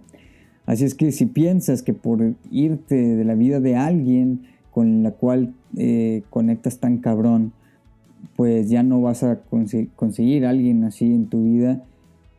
Así 0.65 0.85
es 0.85 0.95
que 0.95 1.11
si 1.11 1.25
piensas 1.25 1.81
que 1.81 1.93
por 1.93 2.35
irte 2.51 2.95
de 2.95 3.25
la 3.25 3.35
vida 3.35 3.59
de 3.59 3.75
alguien 3.75 4.43
con 4.71 5.03
la 5.03 5.11
cual 5.11 5.53
eh, 5.77 6.23
conectas 6.29 6.79
tan 6.79 6.99
cabrón, 6.99 7.51
pues 8.35 8.69
ya 8.69 8.83
no 8.83 9.01
vas 9.01 9.23
a 9.23 9.41
conseguir 9.95 10.45
alguien 10.45 10.83
así 10.83 11.05
en 11.05 11.27
tu 11.27 11.43
vida, 11.43 11.83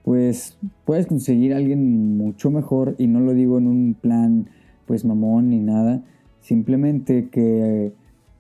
pues 0.05 0.59
puedes 0.85 1.07
conseguir 1.07 1.55
alguien 1.55 2.17
mucho 2.17 2.51
mejor 2.51 2.95
y 2.99 3.07
no 3.07 3.21
lo 3.21 3.35
digo 3.35 3.59
en 3.59 3.67
un 3.67 3.95
plan 3.95 4.49
pues 4.87 5.05
mamón 5.05 5.51
ni 5.51 5.59
nada, 5.59 6.03
simplemente 6.41 7.29
que 7.29 7.93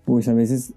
pues 0.05 0.29
a 0.29 0.35
veces 0.35 0.75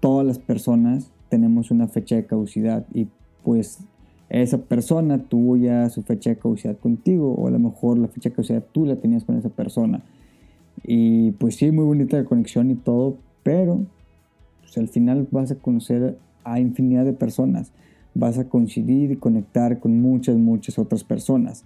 todas 0.00 0.26
las 0.26 0.38
personas 0.38 1.10
tenemos 1.28 1.70
una 1.70 1.88
fecha 1.88 2.16
de 2.16 2.24
caducidad 2.24 2.86
y 2.94 3.08
pues 3.42 3.80
esa 4.28 4.58
persona 4.58 5.18
tuvo 5.18 5.56
ya 5.56 5.88
su 5.88 6.02
fecha 6.02 6.30
de 6.30 6.36
caducidad 6.36 6.76
contigo 6.78 7.32
o 7.32 7.46
a 7.46 7.50
lo 7.50 7.58
mejor 7.58 7.98
la 7.98 8.08
fecha 8.08 8.30
de 8.30 8.34
caducidad 8.34 8.64
tú 8.72 8.86
la 8.86 8.96
tenías 8.96 9.24
con 9.24 9.36
esa 9.36 9.50
persona. 9.50 10.02
Y 10.82 11.32
pues 11.32 11.56
sí, 11.56 11.70
muy 11.70 11.84
bonita 11.84 12.16
la 12.16 12.24
conexión 12.24 12.70
y 12.70 12.74
todo, 12.74 13.16
pero 13.42 13.80
pues, 14.66 14.78
al 14.78 14.88
final 14.88 15.26
vas 15.30 15.50
a 15.50 15.54
conocer 15.56 16.18
a 16.44 16.60
infinidad 16.60 17.04
de 17.04 17.12
personas, 17.12 17.72
vas 18.14 18.38
a 18.38 18.48
coincidir 18.48 19.12
y 19.12 19.16
conectar 19.16 19.78
con 19.78 20.00
muchas, 20.00 20.36
muchas 20.36 20.78
otras 20.78 21.04
personas. 21.04 21.64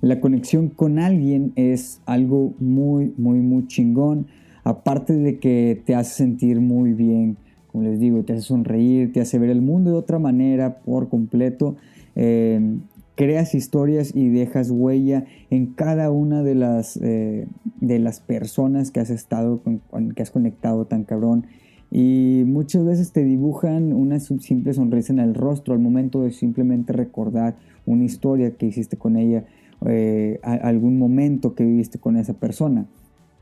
La 0.00 0.20
conexión 0.20 0.68
con 0.68 0.98
alguien 0.98 1.52
es 1.54 2.00
algo 2.06 2.54
muy, 2.58 3.14
muy, 3.16 3.38
muy 3.38 3.66
chingón, 3.68 4.26
aparte 4.64 5.14
de 5.14 5.38
que 5.38 5.80
te 5.84 5.94
hace 5.94 6.14
sentir 6.14 6.60
muy 6.60 6.92
bien, 6.92 7.36
como 7.70 7.84
les 7.84 7.98
digo, 7.98 8.22
te 8.22 8.34
hace 8.34 8.42
sonreír, 8.42 9.12
te 9.12 9.20
hace 9.20 9.38
ver 9.38 9.50
el 9.50 9.62
mundo 9.62 9.92
de 9.92 9.96
otra 9.96 10.18
manera 10.18 10.80
por 10.80 11.08
completo. 11.08 11.76
Eh, 12.16 12.78
creas 13.14 13.54
historias 13.54 14.14
y 14.14 14.28
dejas 14.28 14.70
huella 14.70 15.24
en 15.50 15.66
cada 15.66 16.10
una 16.10 16.42
de 16.42 16.54
las, 16.54 16.96
eh, 16.96 17.46
de 17.80 17.98
las 17.98 18.20
personas 18.20 18.90
que 18.90 19.00
has 19.00 19.10
estado, 19.10 19.62
con, 19.62 20.10
que 20.12 20.22
has 20.22 20.30
conectado 20.30 20.86
tan 20.86 21.04
cabrón. 21.04 21.46
Y 21.94 22.44
muchas 22.46 22.86
veces 22.86 23.12
te 23.12 23.22
dibujan 23.22 23.92
una 23.92 24.18
simple 24.18 24.72
sonrisa 24.72 25.12
en 25.12 25.18
el 25.18 25.34
rostro 25.34 25.74
al 25.74 25.80
momento 25.80 26.22
de 26.22 26.30
simplemente 26.30 26.94
recordar 26.94 27.56
una 27.84 28.04
historia 28.04 28.52
que 28.52 28.64
hiciste 28.64 28.96
con 28.96 29.18
ella, 29.18 29.44
eh, 29.84 30.40
algún 30.42 30.98
momento 30.98 31.54
que 31.54 31.64
viviste 31.64 31.98
con 31.98 32.16
esa 32.16 32.32
persona. 32.32 32.86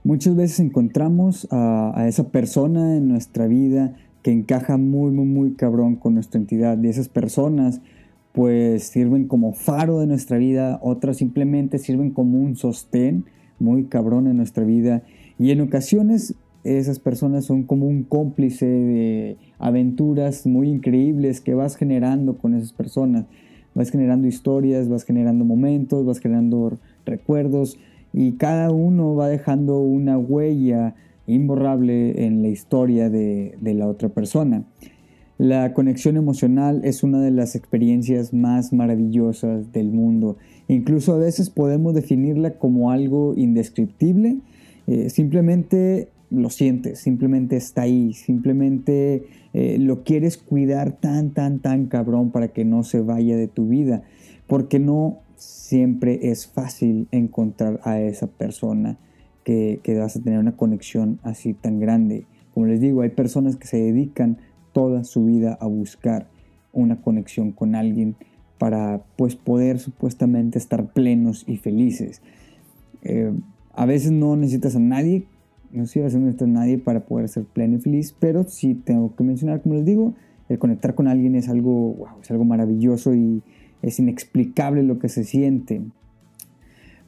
Muchas 0.02 0.34
veces 0.34 0.58
encontramos 0.58 1.46
a, 1.52 1.92
a, 1.94 2.08
esa 2.08 2.30
persona 2.30 2.96
en 2.96 3.06
nuestra 3.06 3.46
vida 3.46 3.94
que 4.22 4.32
encaja 4.32 4.78
muy, 4.78 5.12
muy, 5.12 5.26
muy 5.26 5.52
cabrón 5.52 5.94
con 5.94 6.14
nuestra 6.14 6.40
entidad. 6.40 6.76
De 6.76 6.88
esas 6.88 7.08
personas 7.08 7.80
pues 8.32 8.84
sirven 8.84 9.28
como 9.28 9.52
faro 9.52 10.00
de 10.00 10.08
nuestra 10.08 10.38
vida, 10.38 10.80
otras 10.82 11.18
simplemente 11.18 11.78
sirven 11.78 12.10
como 12.10 12.40
un 12.40 12.56
sostén 12.56 13.26
muy 13.60 13.84
cabrón 13.84 14.26
en 14.26 14.36
nuestra 14.36 14.64
vida 14.64 15.02
y 15.38 15.52
en 15.52 15.60
ocasiones 15.60 16.34
esas 16.64 16.98
personas 16.98 17.44
son 17.44 17.62
como 17.62 17.86
un 17.86 18.02
cómplice 18.02 18.66
de 18.66 19.36
aventuras 19.58 20.46
muy 20.46 20.68
increíbles 20.68 21.40
que 21.40 21.54
vas 21.54 21.76
generando 21.76 22.36
con 22.36 22.54
esas 22.54 22.72
personas. 22.72 23.26
Vas 23.74 23.90
generando 23.90 24.26
historias, 24.26 24.88
vas 24.88 25.04
generando 25.04 25.44
momentos, 25.44 26.04
vas 26.04 26.18
generando 26.18 26.78
recuerdos 27.06 27.78
y 28.12 28.32
cada 28.32 28.70
uno 28.70 29.14
va 29.14 29.28
dejando 29.28 29.78
una 29.78 30.18
huella 30.18 30.94
imborrable 31.26 32.26
en 32.26 32.42
la 32.42 32.48
historia 32.48 33.08
de, 33.08 33.56
la 33.62 33.86
otra 33.86 34.08
persona. 34.08 34.64
La 35.38 35.72
conexión 35.72 36.16
emocional 36.16 36.82
es 36.84 37.02
una 37.02 37.20
de 37.22 37.30
las 37.30 37.54
experiencias 37.54 38.34
más 38.34 38.72
maravillosas 38.72 39.72
del 39.72 39.90
mundo. 39.90 40.36
Incluso 40.68 41.14
a 41.14 41.18
veces 41.18 41.48
podemos 41.48 41.94
definirla 41.94 42.58
como 42.58 42.90
algo 42.90 43.34
indescriptible. 43.36 44.38
Eh, 44.86 45.08
simplemente 45.08 46.08
lo 46.30 46.50
sientes, 46.50 47.00
simplemente 47.00 47.56
está 47.56 47.82
ahí, 47.82 48.12
simplemente 48.12 49.26
eh, 49.52 49.78
lo 49.78 50.04
quieres 50.04 50.36
cuidar 50.36 50.92
tan, 50.92 51.30
tan, 51.30 51.58
tan 51.58 51.86
cabrón 51.86 52.30
para 52.30 52.48
que 52.48 52.64
no 52.64 52.84
se 52.84 53.00
vaya 53.00 53.36
de 53.36 53.48
tu 53.48 53.68
vida. 53.68 54.02
Porque 54.46 54.78
no 54.78 55.18
siempre 55.36 56.30
es 56.30 56.46
fácil 56.46 57.08
encontrar 57.10 57.80
a 57.84 58.00
esa 58.00 58.26
persona 58.26 58.98
que, 59.44 59.80
que 59.82 59.98
vas 59.98 60.16
a 60.16 60.20
tener 60.20 60.38
una 60.38 60.56
conexión 60.56 61.18
así 61.22 61.54
tan 61.54 61.80
grande 61.80 62.26
como 62.54 62.66
les 62.66 62.80
digo, 62.80 63.02
hay 63.02 63.10
personas 63.10 63.56
que 63.56 63.66
se 63.66 63.78
dedican 63.78 64.38
toda 64.72 65.04
su 65.04 65.24
vida 65.24 65.56
a 65.60 65.66
buscar 65.66 66.28
una 66.72 67.00
conexión 67.00 67.52
con 67.52 67.74
alguien 67.74 68.16
para 68.58 69.02
pues 69.16 69.36
poder 69.36 69.78
supuestamente 69.78 70.58
estar 70.58 70.92
plenos 70.92 71.44
y 71.46 71.56
felices. 71.56 72.22
Eh, 73.02 73.32
a 73.72 73.86
veces 73.86 74.12
no 74.12 74.36
necesitas 74.36 74.76
a 74.76 74.80
nadie, 74.80 75.26
no 75.72 75.86
sé, 75.86 76.00
a 76.00 76.04
veces 76.04 76.18
no 76.18 76.26
necesitas 76.26 76.48
a 76.48 76.50
nadie 76.50 76.78
para 76.78 77.00
poder 77.06 77.28
ser 77.28 77.44
pleno 77.44 77.76
y 77.76 77.80
feliz, 77.80 78.14
pero 78.18 78.44
sí 78.44 78.74
tengo 78.74 79.14
que 79.14 79.24
mencionar, 79.24 79.62
como 79.62 79.76
les 79.76 79.84
digo, 79.84 80.14
el 80.48 80.58
conectar 80.58 80.94
con 80.94 81.06
alguien 81.06 81.36
es 81.36 81.48
algo, 81.48 82.08
es 82.22 82.30
algo 82.30 82.44
maravilloso 82.44 83.14
y 83.14 83.42
es 83.82 83.98
inexplicable 83.98 84.82
lo 84.82 84.98
que 84.98 85.08
se 85.08 85.24
siente. 85.24 85.80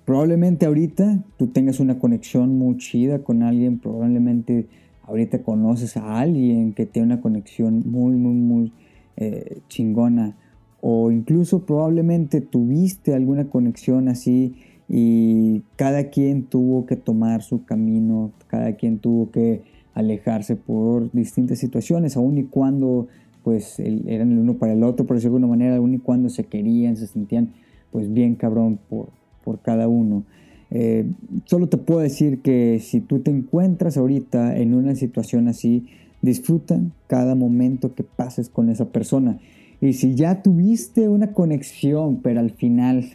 Probablemente 0.05 0.67
ahorita 0.67 1.25
tú 1.37 1.49
tengas 1.49 1.81
una 1.81 1.99
conexión 1.99 2.57
muy 2.59 2.77
chida 2.77 3.21
con 3.21 3.43
alguien, 3.43 3.79
probablemente 3.79 4.67
ahorita 5.03 5.43
conoces 5.43 5.97
a 5.97 6.21
alguien 6.21 6.73
que 6.73 6.87
tiene 6.87 7.07
una 7.07 7.21
conexión 7.21 7.83
muy, 7.87 8.15
muy, 8.17 8.35
muy 8.35 8.73
eh, 9.17 9.59
chingona. 9.69 10.37
O 10.81 11.13
incluso 11.13 11.65
probablemente 11.65 12.41
tuviste 12.41 13.15
alguna 13.15 13.45
conexión 13.45 14.09
así 14.09 14.57
y 14.95 15.63
cada 15.77 16.11
quien 16.11 16.43
tuvo 16.43 16.85
que 16.85 16.97
tomar 16.97 17.43
su 17.43 17.65
camino, 17.65 18.31
cada 18.47 18.75
quien 18.75 18.99
tuvo 18.99 19.31
que 19.31 19.63
alejarse 19.95 20.55
por 20.55 21.11
distintas 21.13 21.61
situaciones, 21.61 22.15
aun 22.19 22.37
y 22.37 22.45
cuando 22.45 23.09
pues 23.43 23.81
eran 23.81 24.33
el 24.33 24.39
uno 24.39 24.59
para 24.59 24.75
el 24.75 24.85
otro, 24.85 25.07
por 25.07 25.17
decirlo 25.17 25.39
de 25.39 25.45
alguna 25.45 25.57
manera, 25.57 25.77
aun 25.77 25.95
y 25.95 25.99
cuando 25.99 26.29
se 26.29 26.45
querían, 26.45 26.99
se 26.99 27.07
sentían 27.07 27.55
pues 27.91 28.13
bien 28.13 28.35
cabrón 28.35 28.79
por, 28.91 29.09
por 29.43 29.61
cada 29.61 29.89
uno. 29.89 30.25
Eh, 30.71 31.07
solo 31.47 31.71
te 31.71 31.79
puedo 31.79 32.01
decir 32.01 32.43
que 32.43 32.79
si 32.79 33.01
tú 33.01 33.21
te 33.21 33.31
encuentras 33.31 33.97
ahorita 33.97 34.59
en 34.59 34.75
una 34.75 34.95
situación 34.95 35.49
así, 35.49 35.87
disfruta 36.21 36.79
cada 37.07 37.35
momento 37.35 37.95
que 37.95 38.05
pases 38.05 38.51
con 38.51 38.69
esa 38.69 38.91
persona. 38.91 39.39
Y 39.81 39.95
si 39.95 40.15
ya 40.15 40.43
tuviste 40.43 41.09
una 41.09 41.33
conexión, 41.33 42.21
pero 42.23 42.41
al 42.41 42.51
final, 42.51 43.07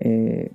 eh, 0.00 0.50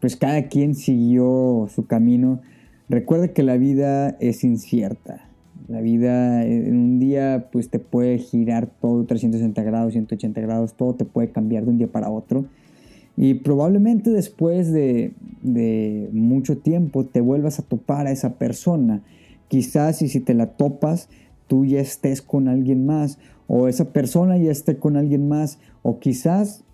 pues 0.00 0.16
cada 0.16 0.48
quien 0.48 0.74
siguió 0.74 1.68
su 1.74 1.86
camino, 1.86 2.40
recuerda 2.88 3.28
que 3.28 3.42
la 3.42 3.56
vida 3.56 4.16
es 4.20 4.44
incierta. 4.44 5.28
La 5.68 5.80
vida 5.80 6.44
en 6.44 6.76
un 6.76 6.98
día 6.98 7.48
pues 7.50 7.70
te 7.70 7.78
puede 7.78 8.18
girar 8.18 8.66
todo 8.66 9.04
360 9.04 9.62
grados, 9.62 9.92
180 9.92 10.40
grados, 10.42 10.74
todo 10.74 10.94
te 10.94 11.04
puede 11.04 11.30
cambiar 11.30 11.64
de 11.64 11.70
un 11.70 11.78
día 11.78 11.88
para 11.88 12.10
otro. 12.10 12.44
Y 13.16 13.34
probablemente 13.34 14.10
después 14.10 14.72
de, 14.72 15.12
mucho 16.12 16.58
tiempo 16.58 17.04
te 17.04 17.20
vuelvas 17.20 17.58
a 17.58 17.62
topar 17.62 18.06
a 18.06 18.10
esa 18.10 18.34
persona. 18.34 19.02
Quizás 19.48 20.02
y 20.02 20.08
si 20.08 20.20
te 20.20 20.34
la 20.34 20.48
topas, 20.48 21.08
tú 21.46 21.64
ya 21.64 21.80
estés 21.80 22.22
con 22.22 22.48
alguien 22.48 22.86
más, 22.86 23.18
o 23.46 23.68
esa 23.68 23.92
persona 23.92 24.36
ya 24.36 24.50
esté 24.50 24.78
con 24.78 24.96
alguien 24.96 25.28
más, 25.28 25.58
o 25.82 26.00
quizás, 26.00 26.64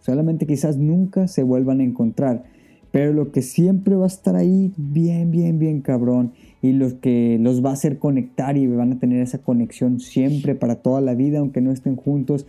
solamente 0.00 0.46
quizás 0.46 0.76
nunca 0.76 1.28
se 1.28 1.42
vuelvan 1.42 1.80
a 1.80 1.84
encontrar. 1.84 2.44
Pero 2.90 3.12
lo 3.12 3.30
que 3.30 3.42
siempre 3.42 3.94
va 3.94 4.04
a 4.04 4.08
estar 4.08 4.34
ahí, 4.34 4.72
bien, 4.76 5.30
bien, 5.30 5.58
bien 5.58 5.80
cabrón, 5.80 6.32
y 6.60 6.72
lo 6.72 7.00
que 7.00 7.38
los 7.40 7.64
va 7.64 7.70
a 7.70 7.74
hacer 7.74 7.98
conectar 7.98 8.56
y 8.56 8.66
van 8.66 8.92
a 8.92 8.98
tener 8.98 9.22
esa 9.22 9.38
conexión 9.38 10.00
siempre 10.00 10.54
para 10.54 10.76
toda 10.76 11.00
la 11.00 11.14
vida, 11.14 11.38
aunque 11.38 11.60
no 11.60 11.70
estén 11.70 11.96
juntos, 11.96 12.46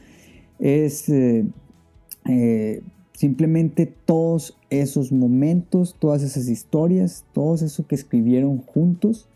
es 0.60 1.08
eh, 1.10 1.46
eh, 2.28 2.82
Simplemente 3.22 3.86
todos 3.86 4.58
esos 4.72 5.12
momentos, 5.12 5.96
todas 6.00 6.24
esas 6.24 6.48
historias, 6.48 7.24
todo 7.34 7.54
eso 7.54 7.86
que 7.86 7.94
escribieron 7.94 8.58
juntos, 8.58 9.30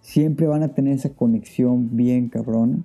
siempre 0.00 0.46
van 0.46 0.62
a 0.62 0.72
tener 0.72 0.94
esa 0.94 1.08
conexión 1.08 1.96
bien 1.96 2.28
cabrona. 2.28 2.84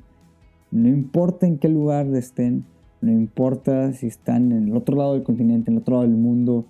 No 0.72 0.90
importa 0.90 1.46
en 1.46 1.60
qué 1.60 1.70
lugar 1.70 2.08
estén, 2.16 2.66
no 3.02 3.12
importa 3.12 3.94
si 3.94 4.08
están 4.08 4.52
en 4.52 4.68
el 4.68 4.76
otro 4.76 4.98
lado 4.98 5.14
del 5.14 5.24
continente, 5.24 5.72
en 5.72 5.78
el 5.78 5.82
otro 5.82 5.96
lado 5.96 6.08
del 6.08 6.18
mundo, 6.18 6.66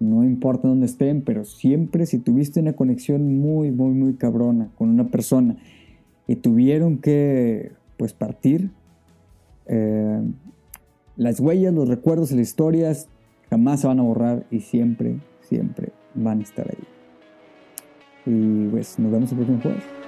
no 0.00 0.24
importa 0.24 0.68
dónde 0.68 0.86
estén, 0.86 1.22
pero 1.22 1.44
siempre 1.44 2.06
si 2.06 2.18
tuviste 2.18 2.60
una 2.60 2.74
conexión 2.74 3.38
muy, 3.38 3.70
muy, 3.70 3.90
muy 3.90 4.14
cabrona 4.14 4.70
con 4.76 4.90
una 4.90 5.08
persona 5.08 5.56
y 6.26 6.36
tuvieron 6.36 6.98
que, 6.98 7.72
pues, 7.96 8.12
partir, 8.12 8.70
eh, 9.66 10.22
las 11.16 11.40
huellas, 11.40 11.72
los 11.72 11.88
recuerdos 11.88 12.32
las 12.32 12.40
historias 12.40 13.08
jamás 13.48 13.80
se 13.80 13.86
van 13.86 14.00
a 14.00 14.02
borrar 14.02 14.46
y 14.50 14.60
siempre, 14.60 15.20
siempre 15.40 15.92
van 16.14 16.40
a 16.40 16.42
estar 16.42 16.66
ahí. 16.68 16.84
Y 18.26 18.68
pues 18.68 18.98
nos 18.98 19.12
vemos 19.12 19.30
el 19.30 19.38
próximo 19.38 19.60
jueves. 19.60 20.03